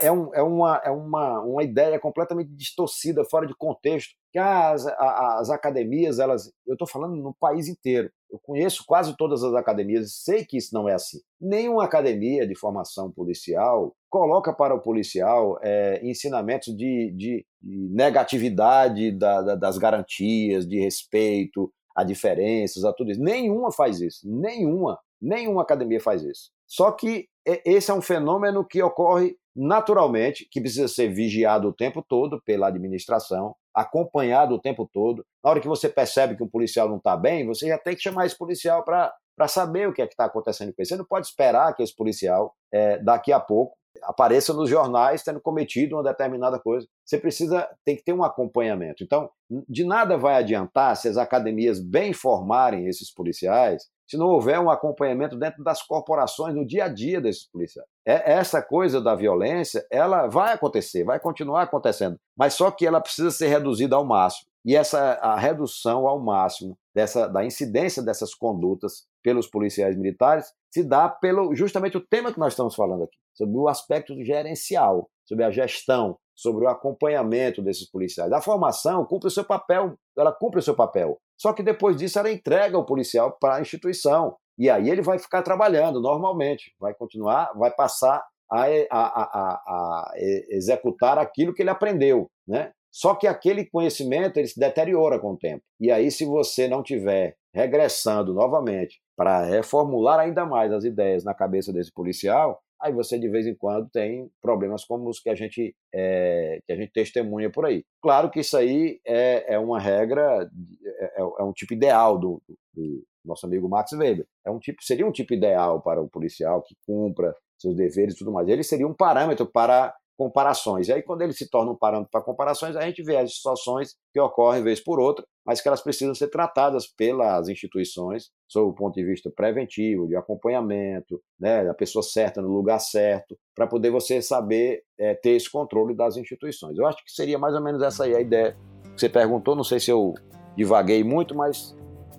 é, 0.00 0.12
um, 0.12 0.34
é, 0.34 0.42
uma, 0.42 0.76
é 0.84 0.90
uma, 0.90 1.40
uma 1.40 1.62
ideia 1.62 1.98
completamente 1.98 2.50
distorcida, 2.54 3.24
fora 3.24 3.46
de 3.46 3.54
contexto, 3.54 4.14
que 4.30 4.38
as, 4.38 4.86
as 4.86 5.50
academias, 5.50 6.18
elas, 6.18 6.52
eu 6.66 6.74
estou 6.74 6.86
falando 6.86 7.16
no 7.16 7.34
país 7.38 7.68
inteiro, 7.68 8.10
eu 8.30 8.38
conheço 8.42 8.84
quase 8.86 9.16
todas 9.16 9.42
as 9.42 9.54
academias, 9.54 10.12
sei 10.22 10.44
que 10.44 10.58
isso 10.58 10.74
não 10.74 10.88
é 10.88 10.94
assim. 10.94 11.18
Nenhuma 11.40 11.84
academia 11.84 12.46
de 12.46 12.54
formação 12.54 13.10
policial 13.10 13.94
coloca 14.10 14.52
para 14.52 14.74
o 14.74 14.82
policial 14.82 15.58
é, 15.62 16.00
ensinamentos 16.02 16.76
de, 16.76 17.10
de, 17.16 17.46
de 17.62 17.88
negatividade 17.90 19.12
da, 19.12 19.40
da, 19.40 19.54
das 19.54 19.78
garantias, 19.78 20.66
de 20.66 20.78
respeito 20.78 21.72
a 21.96 22.04
diferenças, 22.04 22.84
a 22.84 22.92
tudo 22.92 23.10
isso. 23.10 23.22
Nenhuma 23.22 23.72
faz 23.72 24.00
isso, 24.00 24.20
nenhuma, 24.30 24.98
nenhuma 25.20 25.62
academia 25.62 26.00
faz 26.00 26.22
isso. 26.22 26.50
Só 26.68 26.92
que 26.92 27.26
esse 27.64 27.90
é 27.90 27.94
um 27.94 28.02
fenômeno 28.02 28.64
que 28.64 28.82
ocorre 28.82 29.34
naturalmente, 29.56 30.46
que 30.50 30.60
precisa 30.60 30.86
ser 30.86 31.08
vigiado 31.08 31.68
o 31.68 31.72
tempo 31.72 32.04
todo 32.06 32.40
pela 32.44 32.68
administração, 32.68 33.56
acompanhado 33.74 34.54
o 34.54 34.60
tempo 34.60 34.88
todo. 34.92 35.24
Na 35.42 35.50
hora 35.50 35.60
que 35.60 35.66
você 35.66 35.88
percebe 35.88 36.36
que 36.36 36.44
um 36.44 36.48
policial 36.48 36.88
não 36.88 36.98
está 36.98 37.16
bem, 37.16 37.46
você 37.46 37.66
já 37.66 37.78
tem 37.78 37.96
que 37.96 38.02
chamar 38.02 38.26
esse 38.26 38.38
policial 38.38 38.84
para 38.84 39.48
saber 39.48 39.88
o 39.88 39.92
que 39.92 40.02
é 40.02 40.04
está 40.04 40.26
acontecendo 40.26 40.68
com 40.68 40.80
ele. 40.80 40.88
Você 40.88 40.96
não 40.96 41.04
pode 41.04 41.26
esperar 41.26 41.74
que 41.74 41.82
esse 41.82 41.94
policial, 41.94 42.54
é, 42.72 42.98
daqui 42.98 43.32
a 43.32 43.40
pouco, 43.40 43.76
apareça 44.02 44.52
nos 44.52 44.70
jornais 44.70 45.22
tendo 45.22 45.40
cometido 45.40 45.96
uma 45.96 46.04
determinada 46.04 46.58
coisa. 46.60 46.86
Você 47.04 47.18
precisa, 47.18 47.68
tem 47.84 47.96
que 47.96 48.04
ter 48.04 48.12
um 48.12 48.22
acompanhamento. 48.22 49.02
Então, 49.02 49.28
de 49.68 49.84
nada 49.84 50.16
vai 50.16 50.36
adiantar 50.36 50.96
se 50.96 51.08
as 51.08 51.16
academias 51.16 51.80
bem 51.80 52.12
formarem 52.12 52.86
esses 52.86 53.12
policiais, 53.12 53.88
se 54.08 54.16
não 54.16 54.26
houver 54.26 54.58
um 54.58 54.70
acompanhamento 54.70 55.36
dentro 55.36 55.62
das 55.62 55.82
corporações, 55.82 56.54
no 56.54 56.66
dia 56.66 56.84
a 56.84 56.88
dia 56.88 57.20
desses 57.20 57.46
policiais. 57.46 57.86
É, 58.06 58.32
essa 58.32 58.62
coisa 58.62 59.02
da 59.02 59.14
violência, 59.14 59.86
ela 59.90 60.26
vai 60.26 60.54
acontecer, 60.54 61.04
vai 61.04 61.20
continuar 61.20 61.62
acontecendo, 61.62 62.18
mas 62.36 62.54
só 62.54 62.70
que 62.70 62.86
ela 62.86 63.00
precisa 63.00 63.30
ser 63.30 63.48
reduzida 63.48 63.96
ao 63.96 64.04
máximo. 64.04 64.48
E 64.64 64.74
essa 64.74 65.12
a 65.22 65.38
redução 65.38 66.08
ao 66.08 66.18
máximo 66.18 66.76
dessa, 66.94 67.28
da 67.28 67.44
incidência 67.44 68.02
dessas 68.02 68.34
condutas 68.34 69.06
pelos 69.22 69.46
policiais 69.46 69.96
militares 69.96 70.52
se 70.70 70.82
dá 70.82 71.08
pelo 71.08 71.54
justamente 71.54 71.96
o 71.96 72.06
tema 72.06 72.32
que 72.32 72.38
nós 72.38 72.54
estamos 72.54 72.74
falando 72.74 73.04
aqui, 73.04 73.16
sobre 73.34 73.56
o 73.56 73.68
aspecto 73.68 74.14
gerencial, 74.24 75.08
sobre 75.26 75.44
a 75.44 75.50
gestão, 75.50 76.18
sobre 76.34 76.64
o 76.64 76.68
acompanhamento 76.68 77.60
desses 77.60 77.90
policiais. 77.90 78.32
A 78.32 78.40
formação 78.40 79.04
cumpre 79.04 79.28
o 79.28 79.30
seu 79.30 79.44
papel, 79.44 79.94
ela 80.16 80.32
cumpre 80.32 80.60
o 80.60 80.62
seu 80.62 80.74
papel. 80.74 81.18
Só 81.38 81.52
que 81.52 81.62
depois 81.62 81.96
disso 81.96 82.18
ela 82.18 82.30
entrega 82.30 82.76
o 82.76 82.84
policial 82.84 83.36
para 83.40 83.56
a 83.56 83.60
instituição. 83.60 84.36
E 84.58 84.68
aí 84.68 84.90
ele 84.90 85.02
vai 85.02 85.18
ficar 85.18 85.42
trabalhando 85.42 86.00
normalmente, 86.00 86.74
vai 86.80 86.92
continuar, 86.92 87.52
vai 87.56 87.70
passar 87.70 88.26
a, 88.50 88.64
a, 88.90 89.22
a, 89.22 89.52
a 89.66 90.12
executar 90.50 91.16
aquilo 91.16 91.54
que 91.54 91.62
ele 91.62 91.70
aprendeu, 91.70 92.28
né? 92.46 92.72
Só 92.90 93.14
que 93.14 93.26
aquele 93.26 93.66
conhecimento 93.66 94.38
ele 94.38 94.48
se 94.48 94.58
deteriora 94.58 95.18
com 95.18 95.32
o 95.32 95.36
tempo. 95.36 95.62
E 95.78 95.92
aí, 95.92 96.10
se 96.10 96.24
você 96.24 96.66
não 96.66 96.82
tiver 96.82 97.36
regressando 97.54 98.32
novamente 98.32 99.00
para 99.16 99.42
reformular 99.42 100.18
ainda 100.18 100.46
mais 100.46 100.72
as 100.72 100.84
ideias 100.84 101.22
na 101.22 101.34
cabeça 101.34 101.72
desse 101.72 101.92
policial, 101.92 102.60
aí 102.80 102.92
você 102.92 103.18
de 103.18 103.28
vez 103.28 103.46
em 103.46 103.54
quando 103.54 103.88
tem 103.90 104.30
problemas 104.40 104.84
como 104.84 105.08
os 105.08 105.20
que 105.20 105.28
a 105.28 105.34
gente, 105.34 105.74
é, 105.94 106.60
que 106.66 106.72
a 106.72 106.76
gente 106.76 106.92
testemunha 106.92 107.50
por 107.50 107.66
aí. 107.66 107.84
Claro 108.02 108.30
que 108.30 108.40
isso 108.40 108.56
aí 108.56 109.00
é, 109.06 109.54
é 109.54 109.58
uma 109.58 109.80
regra, 109.80 110.50
é, 110.84 111.20
é 111.20 111.42
um 111.42 111.52
tipo 111.52 111.74
ideal 111.74 112.18
do, 112.18 112.42
do, 112.74 113.04
nosso 113.24 113.46
amigo 113.46 113.68
Max 113.68 113.92
Weber. 113.92 114.26
É 114.46 114.50
um 114.50 114.58
tipo, 114.58 114.82
seria 114.82 115.06
um 115.06 115.12
tipo 115.12 115.34
ideal 115.34 115.82
para 115.82 116.00
o 116.00 116.08
policial 116.08 116.62
que 116.62 116.74
cumpra 116.86 117.34
seus 117.58 117.74
deveres 117.74 118.14
e 118.14 118.18
tudo 118.18 118.32
mais. 118.32 118.48
Ele 118.48 118.62
seria 118.62 118.86
um 118.86 118.94
parâmetro 118.94 119.46
para 119.46 119.94
comparações. 120.18 120.88
E 120.88 120.92
aí, 120.92 121.02
quando 121.02 121.22
ele 121.22 121.32
se 121.32 121.48
torna 121.48 121.70
um 121.70 121.76
parâmetro 121.76 122.10
para 122.10 122.20
comparações, 122.20 122.74
a 122.74 122.82
gente 122.82 123.02
vê 123.04 123.16
as 123.16 123.36
situações 123.36 123.94
que 124.12 124.20
ocorrem 124.20 124.64
vez 124.64 124.80
por 124.80 124.98
outra, 124.98 125.24
mas 125.48 125.62
que 125.62 125.66
elas 125.66 125.80
precisam 125.80 126.14
ser 126.14 126.28
tratadas 126.28 126.86
pelas 126.86 127.48
instituições 127.48 128.30
sob 128.46 128.68
o 128.68 128.74
ponto 128.74 128.96
de 128.96 129.02
vista 129.02 129.30
preventivo, 129.34 130.06
de 130.06 130.14
acompanhamento, 130.14 131.22
né, 131.40 131.64
da 131.64 131.72
pessoa 131.72 132.02
certa 132.02 132.42
no 132.42 132.48
lugar 132.48 132.78
certo, 132.78 133.34
para 133.54 133.66
poder 133.66 133.88
você 133.88 134.20
saber 134.20 134.82
é, 134.98 135.14
ter 135.14 135.30
esse 135.30 135.50
controle 135.50 135.96
das 135.96 136.18
instituições. 136.18 136.76
Eu 136.76 136.86
acho 136.86 137.02
que 137.02 137.10
seria 137.10 137.38
mais 137.38 137.54
ou 137.54 137.62
menos 137.62 137.80
essa 137.80 138.04
aí 138.04 138.14
a 138.14 138.20
ideia 138.20 138.58
que 138.94 139.00
você 139.00 139.08
perguntou. 139.08 139.56
Não 139.56 139.64
sei 139.64 139.80
se 139.80 139.90
eu 139.90 140.12
divaguei 140.54 141.02
muito, 141.02 141.34
mas 141.34 141.74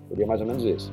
seria 0.08 0.26
mais 0.26 0.40
ou 0.40 0.46
menos 0.48 0.64
isso. 0.64 0.92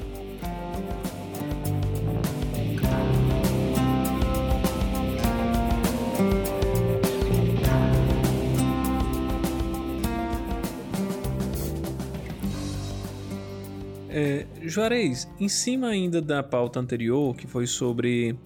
Juarez, 14.71 15.29
em 15.37 15.49
cima 15.49 15.89
ainda 15.89 16.21
da 16.21 16.41
pauta 16.41 16.79
anterior, 16.79 17.35
que 17.35 17.45
foi 17.45 17.67
sobre 17.67 18.39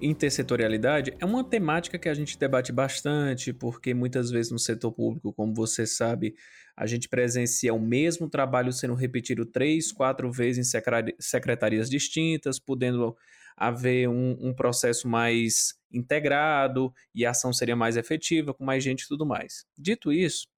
intersetorialidade, 0.00 1.14
é 1.20 1.24
uma 1.24 1.44
temática 1.44 1.98
que 1.98 2.08
a 2.08 2.14
gente 2.14 2.38
debate 2.38 2.72
bastante, 2.72 3.52
porque 3.52 3.92
muitas 3.92 4.30
vezes 4.30 4.50
no 4.50 4.58
setor 4.58 4.90
público, 4.90 5.34
como 5.34 5.52
você 5.52 5.86
sabe, 5.86 6.34
a 6.74 6.86
gente 6.86 7.10
presencia 7.10 7.74
o 7.74 7.78
mesmo 7.78 8.26
trabalho 8.26 8.72
sendo 8.72 8.94
repetido 8.94 9.44
três, 9.44 9.92
quatro 9.92 10.32
vezes 10.32 10.74
em 10.74 11.12
secretarias 11.20 11.90
distintas, 11.90 12.58
podendo 12.58 13.14
haver 13.54 14.08
um, 14.08 14.34
um 14.40 14.54
processo 14.54 15.06
mais 15.06 15.74
integrado 15.92 16.90
e 17.14 17.26
a 17.26 17.30
ação 17.30 17.52
seria 17.52 17.76
mais 17.76 17.98
efetiva, 17.98 18.54
com 18.54 18.64
mais 18.64 18.82
gente 18.82 19.02
e 19.02 19.08
tudo 19.08 19.26
mais. 19.26 19.66
Dito 19.78 20.10
isso, 20.10 20.48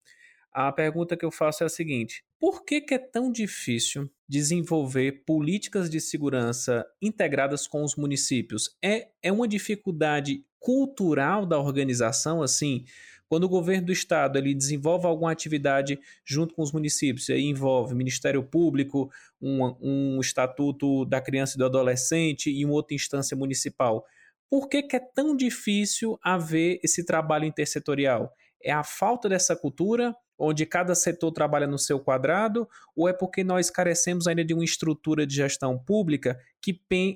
a 0.53 0.71
pergunta 0.71 1.17
que 1.17 1.25
eu 1.25 1.31
faço 1.33 1.65
é 1.65 1.67
a 1.67 1.69
seguinte: 1.69 2.23
por 2.41 2.65
que, 2.65 2.81
que, 2.81 2.95
é 2.95 2.99
tão 2.99 3.33
difícil 3.33 4.09
desenvolver 4.29 5.25
políticas 5.25 5.91
de 5.91 6.01
segurança 6.01 6.87
integradas 7.03 7.67
com 7.67 7.83
os 7.83 7.97
municípios? 7.97 8.77
É, 8.83 9.09
é 9.23 9.33
uma 9.33 9.49
dificuldade 9.49 10.45
cultural 10.61 11.45
da 11.45 11.59
organização, 11.59 12.43
assim? 12.43 12.85
Quando 13.29 13.45
o 13.45 13.49
governo 13.49 13.87
do 13.87 13.93
estado 13.93 14.39
ele 14.39 14.55
desenvolve 14.55 15.07
alguma 15.07 15.33
atividade 15.33 15.99
junto 16.25 16.55
com 16.55 16.63
os 16.63 16.73
municípios, 16.73 17.29
aí 17.29 17.45
envolve 17.45 17.95
Ministério 17.95 18.43
Público, 18.43 19.11
um, 19.41 19.75
um 19.81 20.21
estatuto 20.21 21.05
da 21.05 21.21
criança 21.21 21.57
e 21.57 21.59
do 21.59 21.67
adolescente 21.67 22.51
e 22.51 22.65
uma 22.65 22.75
outra 22.75 22.95
instância 22.95 23.37
municipal. 23.37 24.05
Por 24.49 24.69
que, 24.69 24.83
que 24.83 24.97
é 24.97 25.01
tão 25.01 25.37
difícil 25.37 26.19
haver 26.23 26.81
esse 26.83 27.05
trabalho 27.05 27.45
intersetorial? 27.45 28.33
É 28.63 28.73
a 28.73 28.83
falta 28.83 29.29
dessa 29.29 29.55
cultura 29.55 30.15
onde 30.39 30.65
cada 30.65 30.95
setor 30.95 31.33
trabalha 31.33 31.67
no 31.67 31.79
seu 31.79 31.99
quadrado, 31.99 32.69
ou 32.97 33.09
é 33.09 33.13
porque 33.13 33.43
nós 33.43 33.71
carecemos 33.71 34.27
ainda 34.27 34.45
de 34.45 34.55
uma 34.55 34.65
estrutura 34.65 35.27
de 35.27 35.35
gestão 35.35 35.79
pública 35.79 36.39
que, 36.63 36.73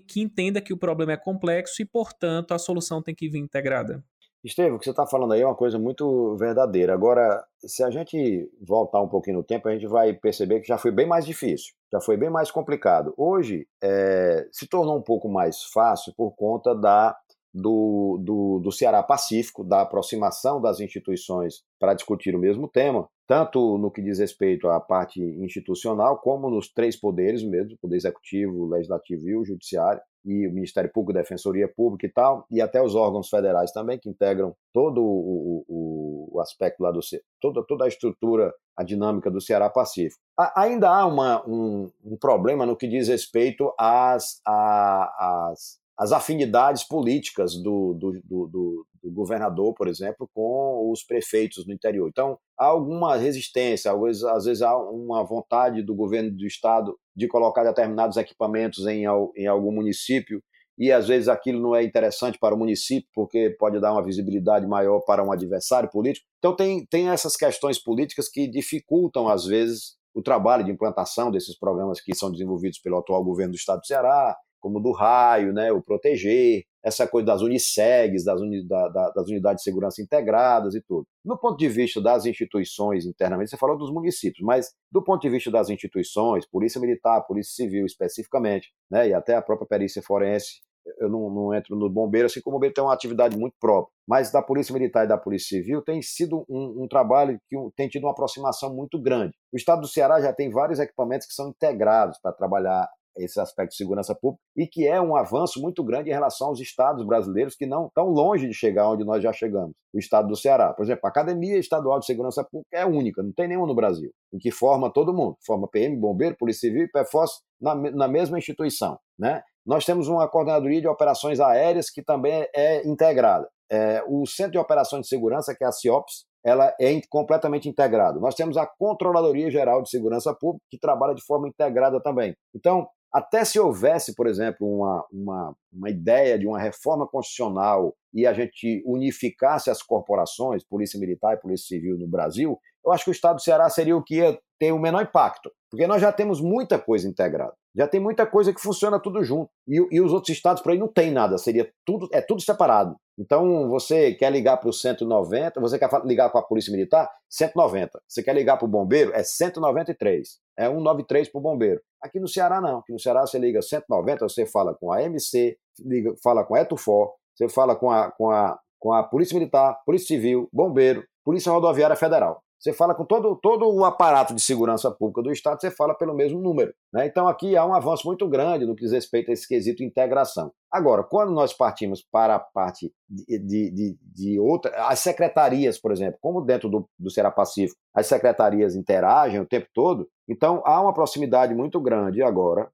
que 0.07 0.21
entenda 0.21 0.61
que 0.61 0.73
o 0.73 0.79
problema 0.79 1.13
é 1.13 1.17
complexo 1.17 1.81
e, 1.81 1.85
portanto, 1.85 2.53
a 2.53 2.59
solução 2.59 3.03
tem 3.03 3.15
que 3.15 3.29
vir 3.29 3.39
integrada? 3.39 4.03
Estevam, 4.45 4.75
o 4.75 4.79
que 4.79 4.87
você 4.87 4.91
está 4.91 5.07
falando 5.07 5.35
aí 5.35 5.41
é 5.41 5.47
uma 5.47 5.55
coisa 5.55 5.79
muito 5.79 6.37
verdadeira. 6.37 6.93
Agora, 6.93 7.45
se 7.61 7.85
a 7.85 7.91
gente 7.91 8.51
voltar 8.61 9.01
um 9.01 9.09
pouquinho 9.09 9.37
no 9.37 9.45
tempo, 9.45 9.69
a 9.69 9.73
gente 9.73 9.87
vai 9.87 10.13
perceber 10.15 10.61
que 10.61 10.67
já 10.67 10.77
foi 10.77 10.91
bem 10.91 11.07
mais 11.07 11.25
difícil, 11.25 11.73
já 11.93 12.01
foi 12.01 12.17
bem 12.17 12.29
mais 12.29 12.51
complicado. 12.51 13.15
Hoje, 13.17 13.69
é, 13.81 14.49
se 14.51 14.67
tornou 14.67 14.99
um 14.99 15.03
pouco 15.03 15.29
mais 15.29 15.63
fácil 15.73 16.13
por 16.17 16.33
conta 16.33 16.75
da 16.75 17.17
do, 17.53 18.19
do, 18.23 18.61
do 18.61 18.73
Ceará 18.73 19.03
Pacífico, 19.03 19.63
da 19.63 19.83
aproximação 19.83 20.61
das 20.61 20.81
instituições 20.81 21.63
para 21.79 21.95
discutir 21.95 22.35
o 22.35 22.39
mesmo 22.39 22.69
tema, 22.69 23.09
tanto 23.27 23.79
no 23.79 23.91
que 23.91 24.03
diz 24.03 24.19
respeito 24.19 24.69
à 24.69 24.81
parte 24.81 25.21
institucional, 25.21 26.19
como 26.19 26.51
nos 26.51 26.73
três 26.73 26.99
poderes 26.99 27.43
mesmo, 27.43 27.77
poder 27.81 27.97
executivo, 27.97 28.63
o 28.63 28.69
legislativo 28.69 29.29
e 29.29 29.37
o 29.37 29.45
judiciário, 29.45 30.01
e 30.25 30.47
o 30.47 30.53
Ministério 30.53 30.91
Público, 30.93 31.19
Defensoria 31.19 31.69
Pública 31.69 32.07
e 32.07 32.11
tal, 32.11 32.47
e 32.51 32.61
até 32.61 32.81
os 32.81 32.95
órgãos 32.95 33.29
federais 33.29 33.73
também, 33.73 33.99
que 33.99 34.09
integram 34.09 34.55
todo 34.73 35.03
o, 35.03 35.65
o, 35.69 36.29
o 36.33 36.41
aspecto 36.41 36.81
lá 36.81 36.91
do 36.91 37.01
toda, 37.41 37.65
toda 37.67 37.85
a 37.85 37.89
estrutura, 37.89 38.53
a 38.77 38.85
dinâmica 38.85 39.31
do 39.31 39.41
Ceará 39.41 39.69
Pacífico. 39.69 40.21
A, 40.39 40.63
ainda 40.63 40.89
há 40.89 41.07
uma, 41.07 41.47
um, 41.47 41.91
um, 42.05 42.17
problema 42.17 42.65
no 42.65 42.77
que 42.77 42.89
diz 42.89 43.09
respeito 43.09 43.73
às, 43.79 44.41
às, 44.47 45.79
as 45.99 46.13
afinidades 46.13 46.85
políticas 46.85 47.55
do, 47.55 47.95
do, 47.95 48.21
do, 48.25 48.87
do, 49.03 49.11
governador, 49.11 49.75
por 49.75 49.89
exemplo, 49.89 50.29
com 50.35 50.91
os 50.91 51.05
prefeitos 51.05 51.67
no 51.67 51.73
interior. 51.73 52.09
Então, 52.09 52.39
há 52.59 52.67
alguma 52.67 53.17
resistência, 53.17 53.93
às 53.93 54.01
vezes, 54.01 54.25
às 54.25 54.45
vezes 54.45 54.63
há 54.63 54.77
uma 54.77 55.25
vontade 55.25 55.83
do 55.83 55.95
governo 55.95 56.31
do 56.31 56.47
estado 56.47 56.97
de 57.15 57.29
colocar 57.29 57.65
determinados 57.65 58.17
equipamentos 58.17 58.87
em, 58.87 59.05
em 59.37 59.47
algum 59.47 59.73
município 59.73 60.43
e 60.79 60.91
às 60.91 61.07
vezes 61.07 61.29
aquilo 61.29 61.61
não 61.61 61.77
é 61.77 61.85
interessante 61.85 62.39
para 62.39 62.55
o 62.55 62.59
município 62.59 63.09
porque 63.15 63.55
pode 63.59 63.79
dar 63.81 63.93
uma 63.93 64.03
visibilidade 64.03 64.67
maior 64.67 65.01
para 65.01 65.23
um 65.23 65.31
adversário 65.31 65.91
político. 65.91 66.27
Então 66.39 66.57
tem, 66.57 66.87
tem 66.87 67.09
essas 67.11 67.37
questões 67.37 67.79
políticas 67.79 68.29
que 68.29 68.49
dificultam 68.49 69.29
às 69.29 69.45
vezes 69.45 69.97
o 70.15 70.23
trabalho 70.23 70.65
de 70.65 70.71
implantação 70.71 71.31
desses 71.31 71.59
programas 71.59 72.01
que 72.01 72.15
são 72.15 72.31
desenvolvidos 72.31 72.79
pelo 72.79 72.99
atual 72.99 73.23
governo 73.25 73.53
do 73.53 73.57
estado 73.57 73.81
do 73.81 73.87
Ceará, 73.87 74.37
como 74.63 74.81
do 74.81 74.93
raio, 74.93 75.53
né, 75.53 75.73
o 75.73 75.83
proteger, 75.83 76.63
essa 76.85 77.07
coisa 77.07 77.27
das 77.27 77.43
unissegs, 77.43 78.25
das, 78.25 78.41
uni, 78.41 78.67
da, 78.67 78.89
da, 78.89 79.11
das 79.11 79.29
unidades 79.29 79.63
de 79.63 79.71
segurança 79.71 80.01
integradas 80.01 80.75
e 80.75 80.81
tudo. 80.81 81.05
No 81.25 81.39
ponto 81.39 81.59
de 81.59 81.69
vista 81.69 82.01
das 82.01 82.25
instituições 82.25 83.05
internamente, 83.05 83.51
você 83.51 83.57
falou 83.57 83.77
dos 83.77 83.93
municípios, 83.93 84.45
mas 84.45 84.73
do 84.91 85.03
ponto 85.03 85.21
de 85.21 85.29
vista 85.29 85.51
das 85.51 85.69
instituições, 85.69 86.47
Polícia 86.47 86.81
Militar, 86.81 87.27
Polícia 87.27 87.55
Civil 87.55 87.85
especificamente, 87.85 88.73
né, 88.91 89.09
e 89.09 89.15
até 89.15 89.37
a 89.37 89.43
própria 89.43 89.67
perícia 89.67 90.03
forense, 90.03 90.61
eu 90.99 91.09
não, 91.09 91.31
não 91.31 91.55
entro 91.55 91.77
no 91.77 91.89
bombeiro, 91.89 92.27
assim 92.27 92.41
como 92.41 92.57
o 92.57 92.59
bombeiro 92.59 92.75
tem 92.75 92.83
uma 92.83 92.93
atividade 92.93 93.37
muito 93.37 93.55
própria, 93.61 93.93
mas 94.07 94.33
da 94.33 94.43
Polícia 94.43 94.73
Militar 94.73 95.05
e 95.05 95.09
da 95.09 95.17
Polícia 95.17 95.57
Civil 95.57 95.83
tem 95.83 96.03
sido 96.03 96.45
um, 96.49 96.83
um 96.83 96.89
trabalho 96.89 97.39
que 97.49 97.57
tem 97.77 97.89
tido 97.89 98.05
uma 98.05 98.11
aproximação 98.11 98.75
muito 98.75 99.01
grande. 99.01 99.35
O 99.53 99.57
Estado 99.57 99.83
do 99.83 99.89
Ceará 99.89 100.21
já 100.21 100.33
tem 100.33 100.51
vários 100.51 100.81
equipamentos 100.81 101.27
que 101.27 101.35
são 101.35 101.51
integrados 101.51 102.19
para 102.21 102.33
trabalhar 102.33 102.89
esse 103.17 103.41
aspecto 103.41 103.71
de 103.71 103.77
segurança 103.77 104.15
pública, 104.15 104.43
e 104.57 104.67
que 104.67 104.87
é 104.87 105.01
um 105.01 105.17
avanço 105.17 105.61
muito 105.61 105.83
grande 105.85 106.11
em 106.11 106.13
relação 106.13 106.49
aos 106.49 106.61
estados 106.61 107.05
brasileiros 107.07 107.55
que 107.55 107.67
não 107.67 107.87
estão 107.87 108.09
longe 108.09 108.49
de 108.49 108.55
chegar 108.55 108.91
onde 108.91 109.05
nós 109.05 109.23
já 109.23 109.33
chegamos. 109.33 109.73
O 109.95 109.99
estado 109.99 110.29
do 110.29 110.37
Ceará, 110.37 110.73
por 110.73 110.85
exemplo, 110.85 111.03
a 111.05 111.09
Academia 111.09 111.59
Estadual 111.59 111.99
de 111.99 112.07
Segurança 112.07 112.43
Pública 112.45 112.79
é 112.79 112.87
única, 112.87 113.23
não 113.23 113.33
tem 113.33 113.49
nenhum 113.49 113.67
no 113.67 113.75
Brasil, 113.75 114.11
em 114.33 114.39
que 114.39 114.51
forma 114.51 114.93
todo 114.93 115.13
mundo, 115.13 115.37
forma 115.45 115.69
PM, 115.69 115.97
Bombeiro, 115.97 116.37
Polícia 116.39 116.69
Civil 116.69 116.85
e 116.85 116.91
PFOS 116.91 117.43
na, 117.61 117.75
na 117.75 118.09
mesma 118.09 118.39
instituição. 118.39 118.99
Né? 119.19 119.43
Nós 119.65 119.85
temos 119.85 120.09
uma 120.09 120.29
coordenadoria 120.29 120.81
de 120.81 120.89
operações 120.89 121.41
aéreas 121.41 121.91
que 121.91 122.03
também 122.03 122.47
é 122.55 122.87
integrada. 122.87 123.49
É, 123.71 124.03
o 124.07 124.27
Centro 124.27 124.53
de 124.53 124.59
Operações 124.59 125.03
de 125.03 125.09
Segurança, 125.09 125.55
que 125.55 125.65
é 125.65 125.67
a 125.67 125.73
CIOPS, 125.73 126.27
ela 126.45 126.75
é 126.81 127.01
completamente 127.09 127.69
integrada. 127.69 128.19
Nós 128.19 128.35
temos 128.35 128.57
a 128.57 128.67
Controladoria 128.67 129.51
Geral 129.51 129.83
de 129.83 129.91
Segurança 129.91 130.35
Pública, 130.35 130.65
que 130.71 130.79
trabalha 130.79 131.15
de 131.15 131.25
forma 131.25 131.49
integrada 131.49 132.03
também. 132.03 132.35
Então, 132.55 132.89
até 133.13 133.45
se 133.45 133.61
houvesse, 133.61 134.15
por 134.15 134.27
exemplo, 134.27 134.67
uma, 134.67 135.07
uma, 135.13 135.57
uma 135.73 135.91
ideia 135.91 136.39
de 136.39 136.47
uma 136.47 136.59
reforma 136.59 137.07
constitucional 137.07 137.95
e 138.13 138.27
a 138.27 138.33
gente 138.33 138.83
unificasse 138.87 139.71
as 139.71 139.83
corporações, 139.83 140.65
Polícia 140.65 140.99
Militar 140.99 141.35
e 141.35 141.41
Polícia 141.41 141.67
Civil 141.67 141.99
no 141.99 142.09
Brasil, 142.09 142.59
eu 142.85 142.91
acho 142.91 143.05
que 143.05 143.11
o 143.11 143.13
Estado 143.13 143.37
do 143.37 143.43
Ceará 143.43 143.69
seria 143.69 143.97
o 143.97 144.03
que 144.03 144.17
ia 144.17 144.39
ter 144.59 144.73
o 144.73 144.79
menor 144.79 145.03
impacto, 145.03 145.51
porque 145.71 145.87
nós 145.87 146.01
já 146.01 146.11
temos 146.11 146.41
muita 146.41 146.79
coisa 146.79 147.07
integrada, 147.07 147.55
já 147.75 147.89
tem 147.89 148.01
muita 148.01 148.27
coisa 148.27 148.53
que 148.53 148.61
funciona 148.61 149.01
tudo 149.01 149.23
junto, 149.25 149.51
e, 149.67 149.77
e 149.91 150.01
os 150.01 150.13
outros 150.13 150.35
estados 150.35 150.63
por 150.63 150.73
aí 150.73 150.79
não 150.79 150.89
tem 150.89 151.11
nada, 151.11 151.39
seria 151.39 151.71
tudo, 151.85 152.09
é 152.13 152.21
tudo 152.21 152.43
separado. 152.43 152.97
Então, 153.19 153.69
você 153.69 154.15
quer 154.15 154.31
ligar 154.31 154.57
para 154.57 154.69
o 154.69 154.73
190, 154.73 155.61
você 155.61 155.79
quer 155.79 155.91
ligar 156.05 156.31
com 156.31 156.39
a 156.39 156.43
Polícia 156.43 156.73
Militar? 156.73 157.11
190. 157.29 158.01
Você 158.09 158.23
quer 158.23 158.35
ligar 158.35 158.57
para 158.57 158.65
o 158.65 158.69
Bombeiro? 158.69 159.13
É 159.15 159.23
193. 159.23 160.39
É 160.59 160.67
193 160.67 161.29
para 161.29 161.39
o 161.39 161.43
Bombeiro. 161.43 161.81
Aqui 162.03 162.19
no 162.19 162.27
Ceará, 162.27 162.61
não. 162.61 162.79
Aqui 162.79 162.93
no 162.93 162.99
Ceará, 162.99 163.21
você 163.21 163.39
liga 163.39 163.61
190, 163.61 164.29
você 164.29 164.47
fala 164.47 164.75
com 164.75 164.91
a 164.91 165.03
MC, 165.03 165.57
liga, 165.81 166.15
fala 166.23 166.45
com 166.45 166.55
a 166.55 166.61
Etufor, 166.61 167.13
você 167.35 167.49
fala 167.49 167.77
com 167.77 167.91
a, 167.91 168.11
com, 168.11 168.31
a, 168.31 168.59
com 168.79 168.93
a 168.93 169.03
Polícia 169.03 169.35
Militar, 169.39 169.79
Polícia 169.85 170.09
Civil, 170.09 170.49
Bombeiro, 170.53 171.05
Polícia 171.25 171.53
Rodoviária 171.53 171.97
Federal. 171.97 172.42
Você 172.63 172.73
fala 172.73 172.95
com 172.95 173.05
todo, 173.05 173.35
todo 173.35 173.69
o 173.69 173.85
aparato 173.85 174.33
de 174.33 174.41
segurança 174.41 174.89
pública 174.89 175.21
do 175.21 175.33
Estado, 175.33 175.61
você 175.61 175.69
fala 175.69 175.97
pelo 175.97 176.15
mesmo 176.15 176.41
número. 176.41 176.73
Né? 176.93 177.07
Então 177.07 177.27
aqui 177.27 177.57
há 177.57 177.67
um 177.67 177.75
avanço 177.75 178.07
muito 178.07 178.29
grande 178.29 178.65
no 178.65 178.77
que 178.77 178.85
diz 178.85 178.93
respeito 178.93 179.31
a 179.31 179.35
esse 179.35 179.49
quesito 179.49 179.83
integração. 179.83 180.53
Agora, 180.71 181.03
quando 181.03 181.33
nós 181.33 181.53
partimos 181.53 182.07
para 182.09 182.37
a 182.37 182.39
parte 182.39 182.93
de, 183.11 183.71
de, 183.73 183.99
de, 184.01 184.39
outra, 184.39 184.71
as 184.87 185.01
secretarias, 185.01 185.77
por 185.77 185.91
exemplo, 185.91 186.21
como 186.21 186.41
dentro 186.41 186.69
do, 186.69 186.89
do 186.97 187.11
Ceará 187.11 187.33
Pacífico, 187.33 187.81
as 187.93 188.07
secretarias 188.07 188.77
interagem 188.77 189.41
o 189.41 189.47
tempo 189.47 189.67
todo, 189.75 190.09
então 190.29 190.63
há 190.65 190.81
uma 190.81 190.95
proximidade 190.95 191.53
muito 191.57 191.81
grande 191.81 192.23
agora, 192.23 192.71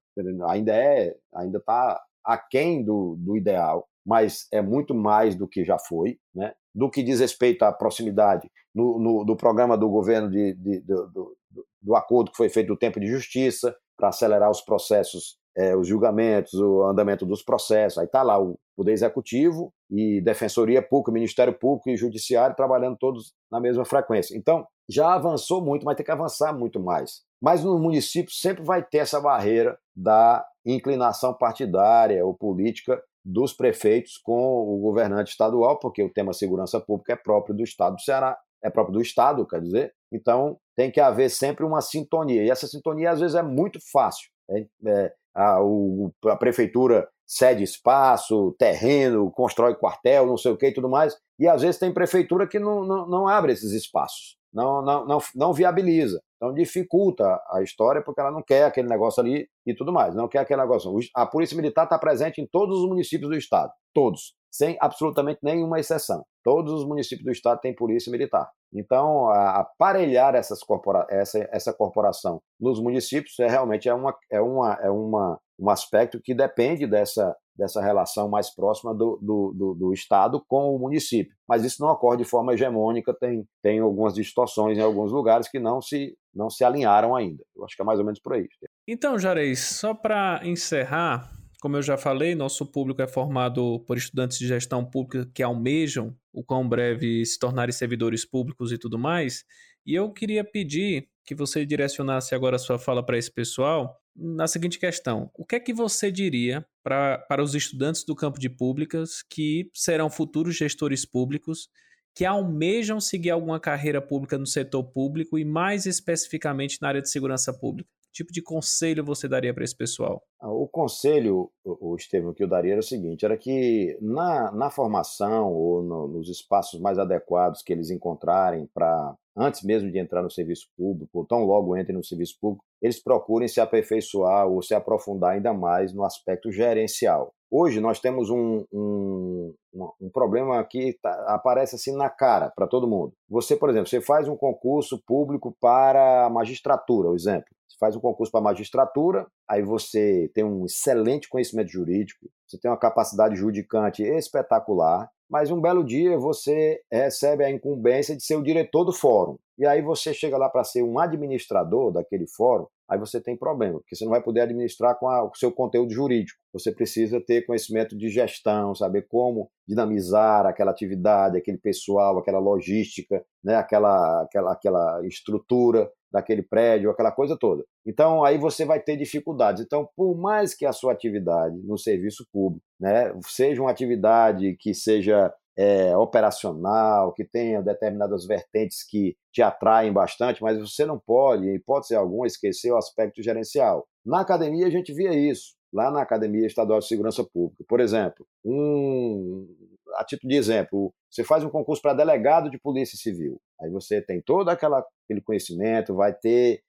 ainda 0.49 0.71
é, 0.71 1.15
ainda 1.33 1.57
está 1.57 1.99
aquém 2.23 2.83
do, 2.85 3.15
do 3.17 3.35
ideal, 3.35 3.87
mas 4.05 4.47
é 4.53 4.61
muito 4.61 4.93
mais 4.93 5.33
do 5.33 5.47
que 5.47 5.65
já 5.65 5.79
foi, 5.79 6.19
né? 6.33 6.53
Do 6.79 6.89
que 6.89 7.03
diz 7.03 7.19
respeito 7.19 7.63
à 7.63 7.73
proximidade 7.73 8.49
no, 8.73 8.97
no, 8.97 9.25
do 9.25 9.35
programa 9.35 9.77
do 9.77 9.89
governo 9.89 10.29
de, 10.29 10.53
de, 10.53 10.79
do, 10.79 11.07
do, 11.07 11.37
do 11.81 11.95
acordo 11.95 12.31
que 12.31 12.37
foi 12.37 12.47
feito 12.47 12.67
do 12.67 12.77
tempo 12.77 13.01
de 13.01 13.07
justiça 13.07 13.75
para 13.97 14.07
acelerar 14.07 14.49
os 14.49 14.61
processos, 14.61 15.37
é, 15.57 15.75
os 15.75 15.85
julgamentos, 15.85 16.53
o 16.53 16.83
andamento 16.83 17.25
dos 17.25 17.43
processos. 17.43 17.97
Aí 17.97 18.05
está 18.05 18.23
lá 18.23 18.41
o 18.41 18.57
Poder 18.77 18.93
Executivo 18.93 19.73
e 19.91 20.21
Defensoria 20.21 20.81
Pública, 20.81 21.11
Ministério 21.11 21.53
Público 21.53 21.89
e 21.89 21.97
Judiciário 21.97 22.55
trabalhando 22.55 22.95
todos 22.97 23.33
na 23.51 23.59
mesma 23.59 23.83
frequência. 23.83 24.37
Então, 24.37 24.65
já 24.87 25.13
avançou 25.13 25.61
muito, 25.61 25.85
mas 25.85 25.97
tem 25.97 26.05
que 26.05 26.11
avançar 26.11 26.57
muito 26.57 26.79
mais. 26.79 27.23
Mas 27.41 27.61
no 27.61 27.77
município 27.77 28.31
sempre 28.31 28.63
vai 28.63 28.81
ter 28.81 28.99
essa 28.99 29.19
barreira 29.19 29.77
da 29.93 30.45
inclinação 30.65 31.33
partidária 31.33 32.25
ou 32.25 32.33
política 32.33 33.01
dos 33.23 33.53
prefeitos 33.53 34.17
com 34.17 34.33
o 34.33 34.79
governante 34.79 35.31
estadual, 35.31 35.77
porque 35.79 36.03
o 36.03 36.11
tema 36.11 36.33
segurança 36.33 36.79
pública 36.79 37.13
é 37.13 37.15
próprio 37.15 37.55
do 37.55 37.63
estado 37.63 37.95
do 37.95 38.01
Ceará, 38.01 38.37
é 38.63 38.69
próprio 38.69 38.93
do 38.93 39.01
estado, 39.01 39.45
quer 39.45 39.61
dizer. 39.61 39.93
Então, 40.11 40.57
tem 40.75 40.91
que 40.91 40.99
haver 40.99 41.29
sempre 41.29 41.65
uma 41.65 41.81
sintonia. 41.81 42.43
E 42.43 42.49
essa 42.49 42.67
sintonia, 42.67 43.11
às 43.11 43.19
vezes, 43.19 43.35
é 43.35 43.43
muito 43.43 43.79
fácil. 43.91 44.29
É, 44.49 44.65
é, 44.87 45.13
a, 45.35 45.61
o, 45.63 46.11
a 46.25 46.35
prefeitura 46.35 47.07
cede 47.25 47.63
espaço, 47.63 48.55
terreno, 48.57 49.31
constrói 49.31 49.75
quartel, 49.75 50.25
não 50.25 50.35
sei 50.35 50.51
o 50.51 50.57
que 50.57 50.67
e 50.67 50.73
tudo 50.73 50.89
mais. 50.89 51.15
E 51.37 51.47
às 51.47 51.61
vezes 51.61 51.79
tem 51.79 51.93
prefeitura 51.93 52.47
que 52.47 52.57
não, 52.57 52.83
não, 52.83 53.07
não 53.07 53.27
abre 53.27 53.53
esses 53.53 53.71
espaços, 53.71 54.35
não, 54.51 54.81
não, 54.81 55.05
não, 55.05 55.19
não 55.35 55.53
viabiliza. 55.53 56.19
Então 56.39 56.53
dificulta 56.53 57.37
a 57.51 57.61
história 57.61 58.01
porque 58.01 58.21
ela 58.21 58.31
não 58.31 58.41
quer 58.41 58.63
aquele 58.63 58.87
negócio 58.87 59.21
ali 59.21 59.45
e 59.67 59.75
tudo 59.75 59.91
mais, 59.91 60.15
não 60.15 60.29
quer 60.29 60.39
aquele 60.39 60.61
negócio. 60.61 60.89
A 61.13 61.25
Polícia 61.25 61.55
Militar 61.55 61.83
está 61.83 61.99
presente 61.99 62.39
em 62.39 62.47
todos 62.47 62.79
os 62.79 62.87
municípios 62.87 63.29
do 63.29 63.35
estado, 63.35 63.73
todos, 63.93 64.33
sem 64.49 64.77
absolutamente 64.79 65.39
nenhuma 65.43 65.81
exceção. 65.81 66.23
Todos 66.41 66.71
os 66.71 66.87
municípios 66.87 67.25
do 67.25 67.31
estado 67.31 67.59
têm 67.59 67.75
Polícia 67.75 68.09
Militar. 68.09 68.49
Então, 68.73 69.29
aparelhar 69.29 70.33
essas 70.33 70.63
corpora 70.63 71.05
essa, 71.09 71.45
essa 71.51 71.73
corporação 71.73 72.41
nos 72.57 72.79
municípios 72.81 73.37
é 73.39 73.47
realmente 73.47 73.89
é, 73.89 73.93
uma, 73.93 74.15
é, 74.31 74.39
uma, 74.39 74.73
é 74.81 74.89
uma, 74.89 75.39
um 75.59 75.69
aspecto 75.69 76.21
que 76.23 76.33
depende 76.33 76.87
dessa, 76.87 77.35
dessa 77.59 77.81
relação 77.81 78.29
mais 78.29 78.49
próxima 78.49 78.95
do, 78.95 79.19
do, 79.21 79.53
do, 79.53 79.73
do, 79.75 79.93
Estado 79.93 80.41
com 80.47 80.73
o 80.73 80.79
município. 80.79 81.35
Mas 81.47 81.65
isso 81.65 81.81
não 81.81 81.91
ocorre 81.91 82.17
de 82.17 82.23
forma 82.23 82.53
hegemônica, 82.53 83.13
tem, 83.13 83.45
tem 83.61 83.79
algumas 83.79 84.13
distorções 84.13 84.77
em 84.77 84.81
alguns 84.81 85.11
lugares 85.11 85.49
que 85.49 85.59
não 85.59 85.81
se, 85.81 86.17
não 86.33 86.49
se 86.49 86.63
alinharam 86.63 87.13
ainda. 87.13 87.43
Eu 87.55 87.65
acho 87.65 87.75
que 87.75 87.81
é 87.81 87.85
mais 87.85 87.99
ou 87.99 88.05
menos 88.05 88.19
por 88.21 88.33
aí. 88.33 88.47
Então, 88.87 89.19
Jareis, 89.19 89.59
só 89.59 89.93
para 89.93 90.39
encerrar, 90.45 91.29
como 91.61 91.75
eu 91.75 91.81
já 91.81 91.97
falei, 91.97 92.33
nosso 92.33 92.65
público 92.65 93.01
é 93.01 93.07
formado 93.07 93.81
por 93.81 93.97
estudantes 93.97 94.39
de 94.39 94.47
gestão 94.47 94.85
pública 94.85 95.29
que 95.33 95.43
almejam 95.43 96.15
o 96.33 96.41
quão 96.41 96.67
breve 96.67 97.25
se 97.25 97.37
tornarem 97.37 97.73
servidores 97.73 98.25
públicos 98.25 98.71
e 98.71 98.77
tudo 98.77 98.97
mais. 98.97 99.43
E 99.85 99.93
eu 99.93 100.11
queria 100.13 100.45
pedir 100.45 101.09
que 101.25 101.35
você 101.35 101.65
direcionasse 101.65 102.33
agora 102.33 102.55
a 102.55 102.59
sua 102.59 102.79
fala 102.79 103.05
para 103.05 103.17
esse 103.17 103.31
pessoal 103.31 103.99
na 104.19 104.47
seguinte 104.47 104.77
questão: 104.77 105.31
o 105.35 105.45
que 105.45 105.55
é 105.55 105.59
que 105.59 105.73
você 105.73 106.11
diria 106.11 106.65
pra, 106.83 107.17
para 107.17 107.43
os 107.43 107.55
estudantes 107.55 108.03
do 108.03 108.15
campo 108.15 108.39
de 108.39 108.49
públicas 108.49 109.23
que 109.23 109.69
serão 109.73 110.09
futuros 110.09 110.55
gestores 110.55 111.05
públicos 111.05 111.69
que 112.15 112.25
almejam 112.25 112.99
seguir 112.99 113.29
alguma 113.29 113.59
carreira 113.59 114.01
pública 114.01 114.37
no 114.37 114.45
setor 114.45 114.83
público 114.83 115.37
e 115.37 115.45
mais 115.45 115.85
especificamente 115.85 116.77
na 116.81 116.89
área 116.89 117.01
de 117.01 117.09
segurança 117.09 117.53
pública? 117.53 117.89
Tipo 118.11 118.31
de 118.31 118.41
conselho 118.41 119.03
você 119.03 119.27
daria 119.27 119.53
para 119.53 119.63
esse 119.63 119.75
pessoal? 119.75 120.21
Ah, 120.41 120.51
o 120.51 120.67
conselho, 120.67 121.49
o 121.63 121.95
Estevam, 121.95 122.33
que 122.33 122.43
eu 122.43 122.47
daria 122.47 122.73
era 122.73 122.79
o 122.79 122.83
seguinte: 122.83 123.25
era 123.25 123.37
que 123.37 123.97
na, 124.01 124.51
na 124.51 124.69
formação 124.69 125.51
ou 125.53 125.83
no, 125.83 126.07
nos 126.07 126.29
espaços 126.29 126.79
mais 126.79 126.97
adequados 126.97 127.61
que 127.61 127.73
eles 127.73 127.89
encontrarem 127.89 128.67
para 128.73 129.15
antes 129.37 129.63
mesmo 129.63 129.89
de 129.89 129.97
entrar 129.97 130.21
no 130.21 130.29
serviço 130.29 130.67
público, 130.75 131.19
ou 131.19 131.25
tão 131.25 131.45
logo 131.45 131.77
entrem 131.77 131.95
no 131.95 132.03
serviço 132.03 132.37
público, 132.41 132.63
eles 132.81 133.01
procurem 133.01 133.47
se 133.47 133.61
aperfeiçoar 133.61 134.47
ou 134.47 134.61
se 134.61 134.73
aprofundar 134.73 135.31
ainda 135.31 135.53
mais 135.53 135.93
no 135.93 136.03
aspecto 136.03 136.51
gerencial. 136.51 137.33
Hoje 137.51 137.79
nós 137.79 137.99
temos 137.99 138.29
um, 138.29 138.63
um, 138.71 139.53
um 139.99 140.09
problema 140.11 140.63
que 140.63 140.97
tá, 141.01 141.11
aparece 141.33 141.75
assim 141.75 141.95
na 141.95 142.09
cara 142.09 142.51
para 142.55 142.67
todo 142.67 142.87
mundo. 142.87 143.13
Você, 143.29 143.55
por 143.55 143.69
exemplo, 143.69 143.87
você 143.87 144.01
faz 144.01 144.27
um 144.27 144.35
concurso 144.35 145.01
público 145.05 145.55
para 145.59 146.29
magistratura, 146.29 147.09
o 147.09 147.15
exemplo 147.15 147.49
faz 147.79 147.95
um 147.95 147.99
concurso 147.99 148.31
para 148.31 148.41
magistratura, 148.41 149.25
aí 149.47 149.63
você 149.63 150.29
tem 150.33 150.43
um 150.43 150.65
excelente 150.65 151.29
conhecimento 151.29 151.69
jurídico, 151.71 152.29
você 152.45 152.57
tem 152.59 152.69
uma 152.69 152.77
capacidade 152.77 153.35
judicante 153.35 154.03
espetacular, 154.03 155.09
mas 155.29 155.51
um 155.51 155.61
belo 155.61 155.83
dia 155.83 156.17
você 156.17 156.81
recebe 156.91 157.43
a 157.43 157.51
incumbência 157.51 158.15
de 158.15 158.23
ser 158.23 158.35
o 158.35 158.43
diretor 158.43 158.83
do 158.83 158.91
fórum. 158.91 159.37
E 159.57 159.65
aí 159.65 159.81
você 159.81 160.13
chega 160.13 160.37
lá 160.37 160.49
para 160.49 160.63
ser 160.63 160.83
um 160.83 160.99
administrador 160.99 161.91
daquele 161.91 162.27
fórum, 162.27 162.67
aí 162.89 162.97
você 162.97 163.21
tem 163.21 163.37
problema, 163.37 163.79
porque 163.79 163.95
você 163.95 164.03
não 164.03 164.11
vai 164.11 164.21
poder 164.21 164.41
administrar 164.41 164.97
com 164.97 165.07
a, 165.07 165.23
o 165.23 165.35
seu 165.35 165.51
conteúdo 165.51 165.93
jurídico. 165.93 166.39
Você 166.53 166.71
precisa 166.71 167.21
ter 167.21 167.45
conhecimento 167.45 167.95
de 167.95 168.09
gestão, 168.09 168.73
saber 168.73 169.07
como 169.07 169.49
dinamizar 169.67 170.45
aquela 170.45 170.71
atividade, 170.71 171.37
aquele 171.37 171.57
pessoal, 171.57 172.17
aquela 172.17 172.39
logística, 172.39 173.23
né, 173.43 173.55
aquela, 173.55 174.23
aquela, 174.23 174.53
aquela 174.53 175.05
estrutura 175.05 175.89
daquele 176.11 176.41
prédio, 176.41 176.89
aquela 176.89 177.11
coisa 177.11 177.37
toda. 177.37 177.63
Então, 177.85 178.23
aí 178.23 178.37
você 178.37 178.65
vai 178.65 178.79
ter 178.79 178.97
dificuldades. 178.97 179.63
Então, 179.63 179.87
por 179.95 180.17
mais 180.17 180.55
que 180.55 180.65
a 180.65 180.73
sua 180.73 180.91
atividade 180.91 181.55
no 181.63 181.77
serviço 181.77 182.25
público 182.31 182.65
né, 182.79 183.13
seja 183.27 183.61
uma 183.61 183.71
atividade 183.71 184.55
que 184.59 184.73
seja 184.73 185.31
é, 185.59 185.95
operacional, 185.97 187.11
que 187.11 187.25
tenha 187.25 187.61
determinadas 187.61 188.25
vertentes 188.25 188.81
que 188.81 189.17
te 189.29 189.41
atraem 189.41 189.91
bastante, 189.91 190.41
mas 190.41 190.57
você 190.57 190.85
não 190.85 190.97
pode, 190.97 191.49
em 191.49 191.55
hipótese 191.55 191.93
alguma, 191.93 192.25
esquecer 192.25 192.71
o 192.71 192.77
aspecto 192.77 193.21
gerencial. 193.21 193.85
Na 194.05 194.21
academia, 194.21 194.67
a 194.67 194.69
gente 194.69 194.93
via 194.93 195.13
isso, 195.13 195.55
lá 195.73 195.91
na 195.91 196.01
Academia 196.01 196.47
Estadual 196.47 196.79
de 196.79 196.87
Segurança 196.87 197.25
Pública. 197.25 197.65
Por 197.67 197.81
exemplo, 197.81 198.25
um, 198.45 199.53
a 199.97 200.05
título 200.05 200.29
de 200.29 200.37
exemplo, 200.37 200.93
você 201.11 201.25
faz 201.25 201.43
um 201.43 201.49
concurso 201.49 201.81
para 201.81 201.93
delegado 201.93 202.49
de 202.49 202.57
polícia 202.57 202.97
civil. 202.97 203.41
Aí 203.59 203.69
você 203.69 204.01
tem 204.01 204.21
todo 204.21 204.47
aquela, 204.47 204.81
aquele 205.03 205.19
conhecimento, 205.19 205.93
vai 205.93 206.13
ter 206.13 206.61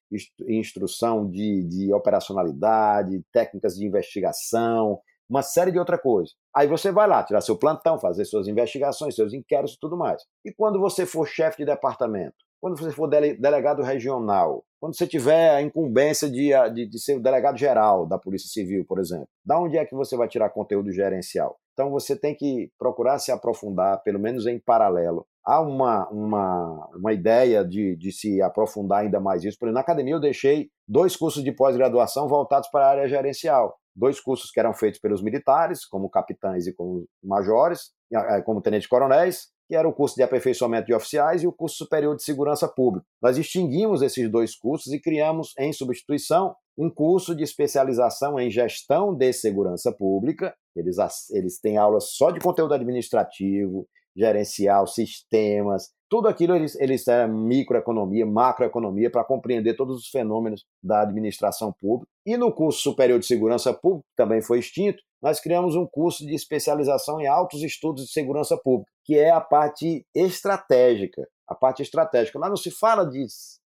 instrução 0.49 1.31
de, 1.31 1.63
de 1.63 1.93
operacionalidade, 1.93 3.23
técnicas 3.33 3.77
de 3.77 3.87
investigação, 3.87 4.99
uma 5.31 5.43
série 5.43 5.71
de 5.71 5.79
outra 5.79 5.97
coisa. 5.97 6.33
Aí 6.55 6.67
você 6.67 6.91
vai 6.91 7.07
lá 7.07 7.23
tirar 7.23 7.41
seu 7.41 7.57
plantão, 7.57 7.99
fazer 7.99 8.25
suas 8.25 8.49
investigações, 8.49 9.15
seus 9.15 9.33
inquéritos 9.33 9.77
e 9.77 9.81
tudo 9.81 9.97
mais. 9.97 10.23
E 10.45 10.53
quando 10.53 10.81
você 10.81 11.07
for 11.07 11.27
chefe 11.27 11.59
de 11.59 11.65
departamento, 11.65 12.35
quando 12.61 12.77
você 12.77 12.91
for 12.91 13.07
delegado 13.09 13.83
regional, 13.83 14.65
quando 14.79 14.97
você 14.97 15.07
tiver 15.07 15.51
a 15.51 15.63
incumbência 15.63 16.29
de, 16.29 16.51
de, 16.75 16.87
de, 16.87 16.99
ser 17.01 17.17
o 17.17 17.23
delegado 17.23 17.57
geral 17.57 18.07
da 18.07 18.19
Polícia 18.19 18.49
Civil, 18.51 18.85
por 18.87 18.99
exemplo, 18.99 19.29
da 19.45 19.59
onde 19.59 19.79
é 19.79 19.85
que 19.87 19.95
você 19.95 20.17
vai 20.17 20.29
tirar 20.29 20.51
conteúdo 20.51 20.93
gerencial? 20.93 21.59
Então 21.73 21.91
você 21.91 22.15
tem 22.15 22.35
que 22.35 22.71
procurar 22.79 23.19
se 23.19 23.33
aprofundar, 23.33 24.03
pelo 24.03 24.19
menos 24.19 24.47
em 24.47 24.59
paralelo. 24.59 25.27
Há 25.43 25.63
uma, 25.63 26.07
uma, 26.11 26.91
uma 26.95 27.13
ideia 27.15 27.65
de, 27.65 27.97
de 27.97 28.13
se 28.13 28.43
aprofundar 28.43 29.01
ainda 29.01 29.19
mais 29.19 29.43
isso. 29.43 29.59
Por 29.59 29.67
exemplo, 29.67 29.75
na 29.77 29.81
academia 29.81 30.15
eu 30.15 30.21
deixei 30.21 30.69
dois 30.87 31.17
cursos 31.17 31.43
de 31.43 31.53
pós-graduação 31.53 32.29
voltados 32.29 32.69
para 32.71 32.87
a 32.87 32.91
área 32.91 33.09
gerencial. 33.09 33.80
Dois 33.95 34.21
cursos 34.21 34.51
que 34.51 34.61
eram 34.61 34.73
feitos 34.73 35.01
pelos 35.01 35.23
militares, 35.23 35.85
como 35.85 36.11
capitães 36.11 36.67
e 36.67 36.75
como 36.75 37.07
majores, 37.23 37.91
eh, 38.13 38.43
como 38.43 38.63
tenentes-coronéis, 38.63 39.49
que 39.69 39.77
era 39.77 39.89
o 39.89 39.93
curso 39.93 40.17
de 40.17 40.23
aperfeiçoamento 40.23 40.87
de 40.87 40.95
oficiais 40.95 41.43
e 41.43 41.47
o 41.47 41.53
curso 41.53 41.77
superior 41.77 42.17
de 42.17 42.25
segurança 42.25 42.67
pública. 42.69 43.07
Nós 43.23 43.39
extinguimos 43.39 44.03
esses 44.03 44.29
dois 44.29 44.57
cursos 44.57 44.93
e 44.93 45.01
criamos, 45.01 45.53
em 45.59 45.73
substituição, 45.73 46.57
um 46.77 46.91
curso 46.91 47.37
de 47.37 47.45
especialização 47.45 48.41
em 48.41 48.51
gestão 48.51 49.15
de 49.15 49.33
segurança 49.33 49.93
pública. 49.93 50.55
Eles, 50.75 50.97
eles 51.31 51.61
têm 51.61 51.77
aulas 51.77 52.13
só 52.17 52.33
de 52.33 52.41
conteúdo 52.41 52.75
administrativo, 52.75 53.87
gerencial, 54.17 54.87
sistemas, 54.87 55.91
tudo 56.11 56.27
aquilo 56.27 56.57
eles, 56.57 56.75
eles 56.81 57.05
têm 57.05 57.29
microeconomia, 57.29 58.27
macroeconomia 58.27 59.09
para 59.09 59.25
compreender 59.25 59.77
todos 59.77 59.97
os 59.97 60.09
fenômenos 60.09 60.65
da 60.83 61.03
administração 61.03 61.73
pública. 61.79 62.11
E 62.27 62.37
no 62.37 62.53
curso 62.53 62.81
superior 62.81 63.21
de 63.21 63.27
segurança 63.27 63.73
pública, 63.73 64.05
que 64.11 64.17
também 64.17 64.43
foi 64.43 64.59
extinto, 64.59 65.01
nós 65.23 65.39
criamos 65.41 65.77
um 65.77 65.87
curso 65.87 66.27
de 66.27 66.35
especialização 66.35 67.21
em 67.21 67.29
altos 67.29 67.63
estudos 67.63 68.07
de 68.07 68.13
segurança 68.13 68.57
pública, 68.57 68.91
que 69.05 69.17
é 69.17 69.31
a 69.31 69.41
parte 69.41 70.05
estratégica. 70.13 71.29
A 71.49 71.55
parte 71.55 71.83
estratégica. 71.83 72.39
Lá 72.41 72.49
não 72.49 72.57
se 72.57 72.73
fala 72.73 73.05
de, 73.05 73.25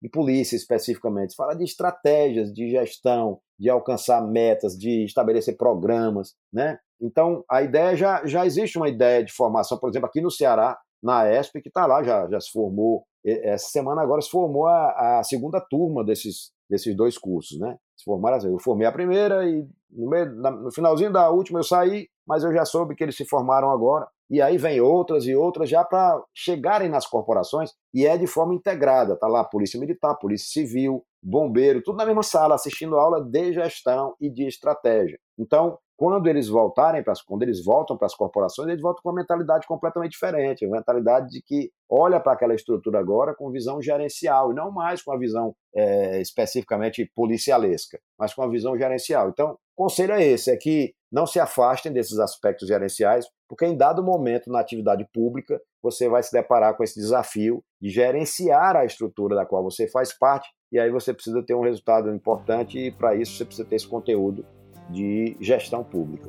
de 0.04 0.10
polícia 0.10 0.54
especificamente, 0.54 1.34
fala 1.34 1.54
de 1.54 1.64
estratégias 1.64 2.52
de 2.52 2.68
gestão, 2.68 3.40
de 3.58 3.70
alcançar 3.70 4.20
metas, 4.20 4.76
de 4.76 5.02
estabelecer 5.02 5.56
programas, 5.56 6.34
né? 6.52 6.78
Então, 7.00 7.42
a 7.50 7.62
ideia 7.62 7.96
já, 7.96 8.22
já 8.26 8.44
existe 8.44 8.76
uma 8.76 8.86
ideia 8.86 9.24
de 9.24 9.32
formação, 9.32 9.78
por 9.78 9.88
exemplo, 9.88 10.06
aqui 10.06 10.20
no 10.20 10.30
Ceará, 10.30 10.78
na 11.02 11.26
ESP, 11.32 11.62
que 11.62 11.68
está 11.68 11.86
lá, 11.86 12.02
já, 12.02 12.28
já 12.28 12.38
se 12.38 12.50
formou. 12.52 13.06
Essa 13.24 13.70
semana 13.70 14.02
agora 14.02 14.20
se 14.20 14.28
formou 14.28 14.66
a, 14.66 15.20
a 15.20 15.24
segunda 15.24 15.58
turma 15.58 16.04
desses, 16.04 16.52
desses 16.68 16.94
dois 16.94 17.16
cursos, 17.16 17.58
né? 17.58 17.74
Se 17.96 18.04
formaram, 18.04 18.36
eu 18.46 18.58
formei 18.58 18.86
a 18.86 18.92
primeira 18.92 19.48
e 19.48 19.66
no, 19.90 20.10
meio, 20.10 20.34
no 20.34 20.70
finalzinho 20.70 21.14
da 21.14 21.30
última 21.30 21.60
eu 21.60 21.64
saí, 21.64 22.08
mas 22.28 22.44
eu 22.44 22.52
já 22.52 22.66
soube 22.66 22.94
que 22.94 23.02
eles 23.02 23.16
se 23.16 23.24
formaram 23.24 23.70
agora. 23.70 24.06
E 24.30 24.40
aí 24.40 24.56
vem 24.56 24.80
outras 24.80 25.26
e 25.26 25.34
outras 25.34 25.68
já 25.68 25.84
para 25.84 26.22
chegarem 26.34 26.88
nas 26.88 27.06
corporações 27.06 27.72
e 27.92 28.06
é 28.06 28.16
de 28.16 28.26
forma 28.26 28.54
integrada. 28.54 29.16
Tá 29.16 29.26
lá 29.26 29.44
Polícia 29.44 29.78
Militar, 29.78 30.16
Polícia 30.16 30.48
Civil, 30.48 31.04
bombeiro, 31.22 31.82
tudo 31.82 31.96
na 31.96 32.06
mesma 32.06 32.22
sala, 32.22 32.54
assistindo 32.54 32.98
aula 32.98 33.22
de 33.22 33.52
gestão 33.52 34.14
e 34.20 34.30
de 34.30 34.46
estratégia. 34.46 35.18
Então, 35.38 35.78
quando 35.96 36.26
eles 36.26 36.48
voltarem 36.48 37.02
para 37.02 37.14
quando 37.26 37.42
eles 37.42 37.64
voltam 37.64 37.96
para 37.96 38.06
as 38.06 38.14
corporações, 38.14 38.68
eles 38.68 38.82
voltam 38.82 39.00
com 39.02 39.10
uma 39.10 39.14
mentalidade 39.14 39.66
completamente 39.66 40.12
diferente, 40.12 40.66
uma 40.66 40.76
mentalidade 40.76 41.30
de 41.30 41.40
que 41.40 41.70
olha 41.88 42.18
para 42.18 42.32
aquela 42.32 42.54
estrutura 42.54 42.98
agora 42.98 43.34
com 43.34 43.50
visão 43.50 43.80
gerencial 43.80 44.50
e 44.50 44.54
não 44.54 44.72
mais 44.72 45.02
com 45.02 45.12
a 45.12 45.18
visão 45.18 45.54
é, 45.74 46.20
especificamente 46.20 47.10
policialesca, 47.14 48.00
mas 48.18 48.34
com 48.34 48.42
a 48.42 48.48
visão 48.48 48.76
gerencial. 48.76 49.28
Então, 49.28 49.52
o 49.52 49.84
conselho 49.84 50.12
é 50.12 50.24
esse, 50.24 50.50
é 50.50 50.56
que 50.56 50.92
não 51.12 51.26
se 51.26 51.38
afastem 51.38 51.92
desses 51.92 52.18
aspectos 52.18 52.66
gerenciais, 52.66 53.26
porque 53.54 53.66
em 53.66 53.76
dado 53.76 54.02
momento 54.02 54.50
na 54.50 54.58
atividade 54.58 55.06
pública 55.14 55.60
você 55.80 56.08
vai 56.08 56.20
se 56.24 56.32
deparar 56.32 56.76
com 56.76 56.82
esse 56.82 56.98
desafio 56.98 57.62
de 57.80 57.88
gerenciar 57.88 58.74
a 58.74 58.84
estrutura 58.84 59.36
da 59.36 59.46
qual 59.46 59.62
você 59.62 59.86
faz 59.86 60.12
parte, 60.12 60.48
e 60.72 60.78
aí 60.80 60.90
você 60.90 61.14
precisa 61.14 61.40
ter 61.40 61.54
um 61.54 61.62
resultado 61.62 62.10
importante 62.10 62.76
e 62.76 62.90
para 62.90 63.14
isso 63.14 63.36
você 63.36 63.44
precisa 63.44 63.68
ter 63.68 63.76
esse 63.76 63.86
conteúdo 63.86 64.44
de 64.90 65.36
gestão 65.40 65.84
pública. 65.84 66.28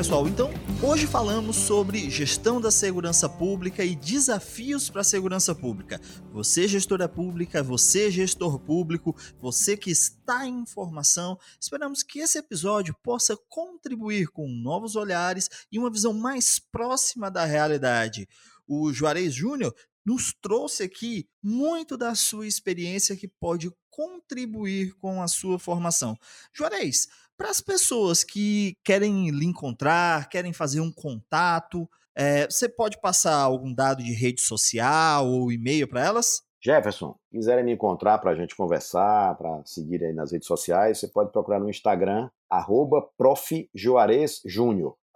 pessoal, 0.00 0.26
então 0.26 0.50
hoje 0.82 1.06
falamos 1.06 1.56
sobre 1.56 2.08
gestão 2.08 2.58
da 2.58 2.70
segurança 2.70 3.28
pública 3.28 3.84
e 3.84 3.94
desafios 3.94 4.88
para 4.88 5.02
a 5.02 5.04
segurança 5.04 5.54
pública. 5.54 6.00
Você, 6.32 6.66
gestora 6.66 7.06
pública, 7.06 7.62
você, 7.62 8.10
gestor 8.10 8.58
público, 8.58 9.14
você 9.38 9.76
que 9.76 9.90
está 9.90 10.46
em 10.46 10.60
informação, 10.60 11.38
esperamos 11.60 12.02
que 12.02 12.20
esse 12.20 12.38
episódio 12.38 12.96
possa 13.02 13.36
contribuir 13.46 14.28
com 14.28 14.48
novos 14.48 14.96
olhares 14.96 15.50
e 15.70 15.78
uma 15.78 15.90
visão 15.90 16.14
mais 16.14 16.58
próxima 16.58 17.30
da 17.30 17.44
realidade. 17.44 18.26
O 18.66 18.90
Juarez 18.94 19.34
Júnior 19.34 19.74
nos 20.02 20.32
trouxe 20.40 20.82
aqui 20.82 21.28
muito 21.42 21.98
da 21.98 22.14
sua 22.14 22.46
experiência 22.46 23.14
que 23.14 23.28
pode 23.28 23.70
contribuir 23.90 24.94
com 24.94 25.20
a 25.20 25.28
sua 25.28 25.58
formação. 25.58 26.16
Juarez, 26.54 27.06
para 27.40 27.48
as 27.48 27.62
pessoas 27.62 28.22
que 28.22 28.76
querem 28.84 29.30
lhe 29.30 29.46
encontrar, 29.46 30.28
querem 30.28 30.52
fazer 30.52 30.80
um 30.80 30.92
contato, 30.92 31.88
é, 32.14 32.44
você 32.44 32.68
pode 32.68 33.00
passar 33.00 33.34
algum 33.34 33.72
dado 33.72 34.02
de 34.02 34.12
rede 34.12 34.42
social 34.42 35.26
ou 35.26 35.50
e-mail 35.50 35.88
para 35.88 36.04
elas? 36.04 36.42
Jefferson, 36.62 37.16
quiserem 37.32 37.64
me 37.64 37.72
encontrar 37.72 38.18
para 38.18 38.32
a 38.32 38.34
gente 38.34 38.54
conversar, 38.54 39.38
para 39.38 39.62
seguir 39.64 40.04
aí 40.04 40.12
nas 40.12 40.32
redes 40.32 40.46
sociais, 40.46 41.00
você 41.00 41.08
pode 41.08 41.32
procurar 41.32 41.58
no 41.58 41.70
Instagram, 41.70 42.28
arroba 42.50 43.08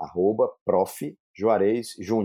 arroba 0.01 0.49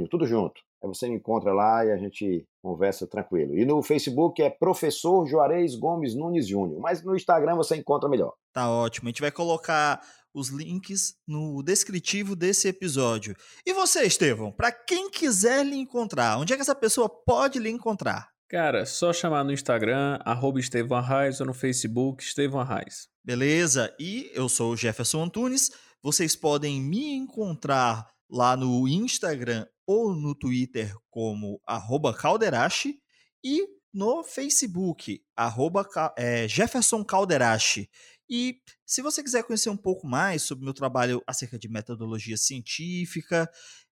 tudo 0.07 0.25
junto. 0.25 0.61
Aí 0.81 0.87
você 0.87 1.09
me 1.09 1.15
encontra 1.15 1.51
lá 1.51 1.85
e 1.85 1.91
a 1.91 1.97
gente 1.97 2.47
conversa 2.61 3.05
tranquilo. 3.05 3.53
E 3.57 3.65
no 3.65 3.83
Facebook 3.83 4.41
é 4.41 4.49
Professor 4.49 5.25
Juarez 5.25 5.75
Gomes 5.75 6.15
Nunes 6.15 6.47
Júnior, 6.47 6.79
mas 6.79 7.03
no 7.03 7.15
Instagram 7.15 7.57
você 7.57 7.75
encontra 7.75 8.07
melhor. 8.07 8.33
Tá 8.53 8.69
ótimo. 8.69 9.07
A 9.07 9.11
gente 9.11 9.21
vai 9.21 9.31
colocar 9.31 10.01
os 10.33 10.49
links 10.49 11.15
no 11.27 11.61
descritivo 11.63 12.35
desse 12.35 12.67
episódio. 12.67 13.35
E 13.65 13.73
você, 13.73 14.03
Estevão, 14.03 14.51
para 14.51 14.71
quem 14.71 15.09
quiser 15.09 15.65
lhe 15.65 15.75
encontrar, 15.75 16.37
onde 16.37 16.53
é 16.53 16.55
que 16.55 16.61
essa 16.61 16.75
pessoa 16.75 17.09
pode 17.09 17.59
lhe 17.59 17.69
encontrar? 17.69 18.29
Cara, 18.47 18.85
só 18.85 19.13
chamar 19.13 19.43
no 19.43 19.51
Instagram, 19.51 20.17
arroba 20.25 20.59
Estevão 20.59 20.97
Arraes, 20.97 21.39
ou 21.39 21.45
no 21.45 21.53
Facebook, 21.53 22.23
Estevão 22.23 22.59
Arraes. 22.59 23.07
Beleza, 23.23 23.93
e 23.99 24.31
eu 24.33 24.49
sou 24.49 24.73
o 24.73 24.77
Jefferson 24.77 25.23
Antunes. 25.23 25.69
Vocês 26.01 26.35
podem 26.35 26.81
me 26.81 27.13
encontrar 27.13 28.07
lá 28.29 28.55
no 28.55 28.87
Instagram 28.87 29.67
ou 29.85 30.15
no 30.15 30.33
Twitter 30.33 30.95
como 31.11 31.61
arroba 31.67 32.13
Calderache 32.13 32.95
e 33.43 33.67
no 33.93 34.23
Facebook, 34.23 35.21
arroba 35.35 35.87
é, 36.17 36.47
Jefferson 36.47 37.03
Calderache. 37.03 37.89
E 38.29 38.61
se 38.85 39.01
você 39.01 39.23
quiser 39.23 39.43
conhecer 39.43 39.69
um 39.69 39.77
pouco 39.77 40.05
mais 40.05 40.43
sobre 40.43 40.63
meu 40.63 40.73
trabalho 40.73 41.21
acerca 41.25 41.57
de 41.57 41.67
metodologia 41.67 42.37
científica, 42.37 43.49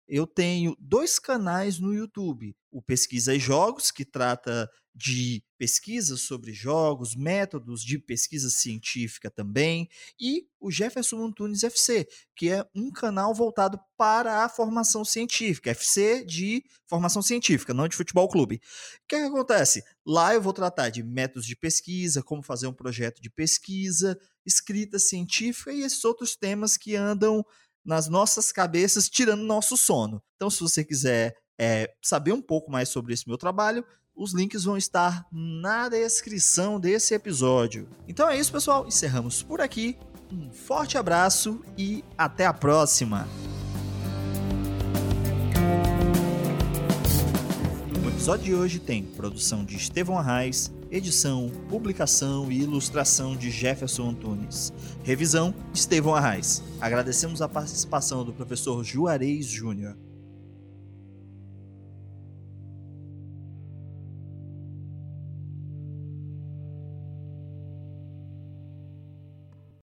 eu 0.08 0.28
tenho 0.28 0.76
dois 0.80 1.18
canais 1.18 1.80
no 1.80 1.94
YouTube. 1.94 2.56
O 2.70 2.82
Pesquisa 2.82 3.34
e 3.34 3.40
Jogos, 3.40 3.92
que 3.92 4.04
trata 4.06 4.70
de 4.96 5.44
pesquisas 5.58 6.22
sobre 6.22 6.54
jogos, 6.54 7.16
métodos 7.16 7.84
de 7.84 8.00
pesquisa 8.00 8.50
científica 8.50 9.30
também, 9.30 9.90
e 10.20 10.48
o 10.60 10.72
Jefferson 10.72 11.22
Antunes 11.26 11.64
FC, 11.64 12.08
que 12.36 12.50
é 12.50 12.66
um 12.74 12.90
canal 12.90 13.34
voltado 13.34 13.78
para 13.98 14.46
a 14.46 14.50
formação 14.50 15.04
científica, 15.04 15.72
FC 15.72 16.24
de 16.24 16.64
formação 16.88 17.22
científica, 17.22 17.74
não 17.74 17.90
de 17.90 17.98
futebol 17.98 18.30
clube. 18.30 18.56
O 18.56 18.60
que, 19.08 19.16
é 19.16 19.20
que 19.20 19.28
acontece? 19.28 19.84
Lá 20.06 20.34
eu 20.34 20.42
vou 20.42 20.54
tratar 20.54 20.90
de 20.90 21.04
métodos 21.04 21.46
de 21.46 21.58
pesquisa, 21.58 22.24
como 22.24 22.42
fazer 22.42 22.68
um 22.68 22.74
projeto 22.74 23.22
de 23.22 23.30
pesquisa, 23.30 24.18
escrita 24.46 24.98
científica 24.98 25.74
e 25.74 25.82
esses 25.82 26.04
outros 26.06 26.38
temas 26.38 26.78
que 26.78 26.96
andam 26.96 27.44
nas 27.84 28.08
nossas 28.08 28.52
cabeças, 28.52 29.10
tirando 29.10 29.44
nosso 29.44 29.76
sono. 29.76 30.24
Então, 30.36 30.50
se 30.50 30.62
você 30.62 30.84
quiser 30.84 31.36
é, 31.60 31.94
saber 32.02 32.34
um 32.34 32.42
pouco 32.42 32.72
mais 32.72 32.90
sobre 32.90 33.14
esse 33.14 33.28
meu 33.28 33.38
trabalho, 33.38 33.86
os 34.16 34.34
links 34.34 34.64
vão 34.64 34.78
estar 34.78 35.28
na 35.32 35.90
descrição 35.90 36.80
desse 36.80 37.14
episódio. 37.14 37.88
Então 38.08 38.30
é 38.30 38.38
isso, 38.38 38.52
pessoal. 38.52 38.88
Encerramos 38.88 39.44
por 39.44 39.60
aqui. 39.60 39.98
Um 40.32 40.50
forte 40.52 40.98
abraço 40.98 41.62
e 41.78 42.04
até 42.18 42.46
a 42.46 42.54
próxima. 42.54 43.28
O 48.04 48.08
episódio 48.08 48.46
de 48.46 48.56
hoje 48.56 48.80
tem 48.80 49.04
produção 49.04 49.66
de 49.66 49.76
Estevão 49.76 50.18
Arraes, 50.18 50.72
edição, 50.90 51.52
publicação 51.70 52.50
e 52.50 52.62
ilustração 52.62 53.36
de 53.36 53.52
Jefferson 53.52 54.12
Antunes. 54.12 54.74
Revisão, 55.04 55.54
Estevão 55.74 56.16
Arraes. 56.16 56.64
Agradecemos 56.80 57.42
a 57.42 57.50
participação 57.50 58.24
do 58.24 58.34
professor 58.34 58.84
Juarez 58.84 59.46
Júnior. 59.46 59.96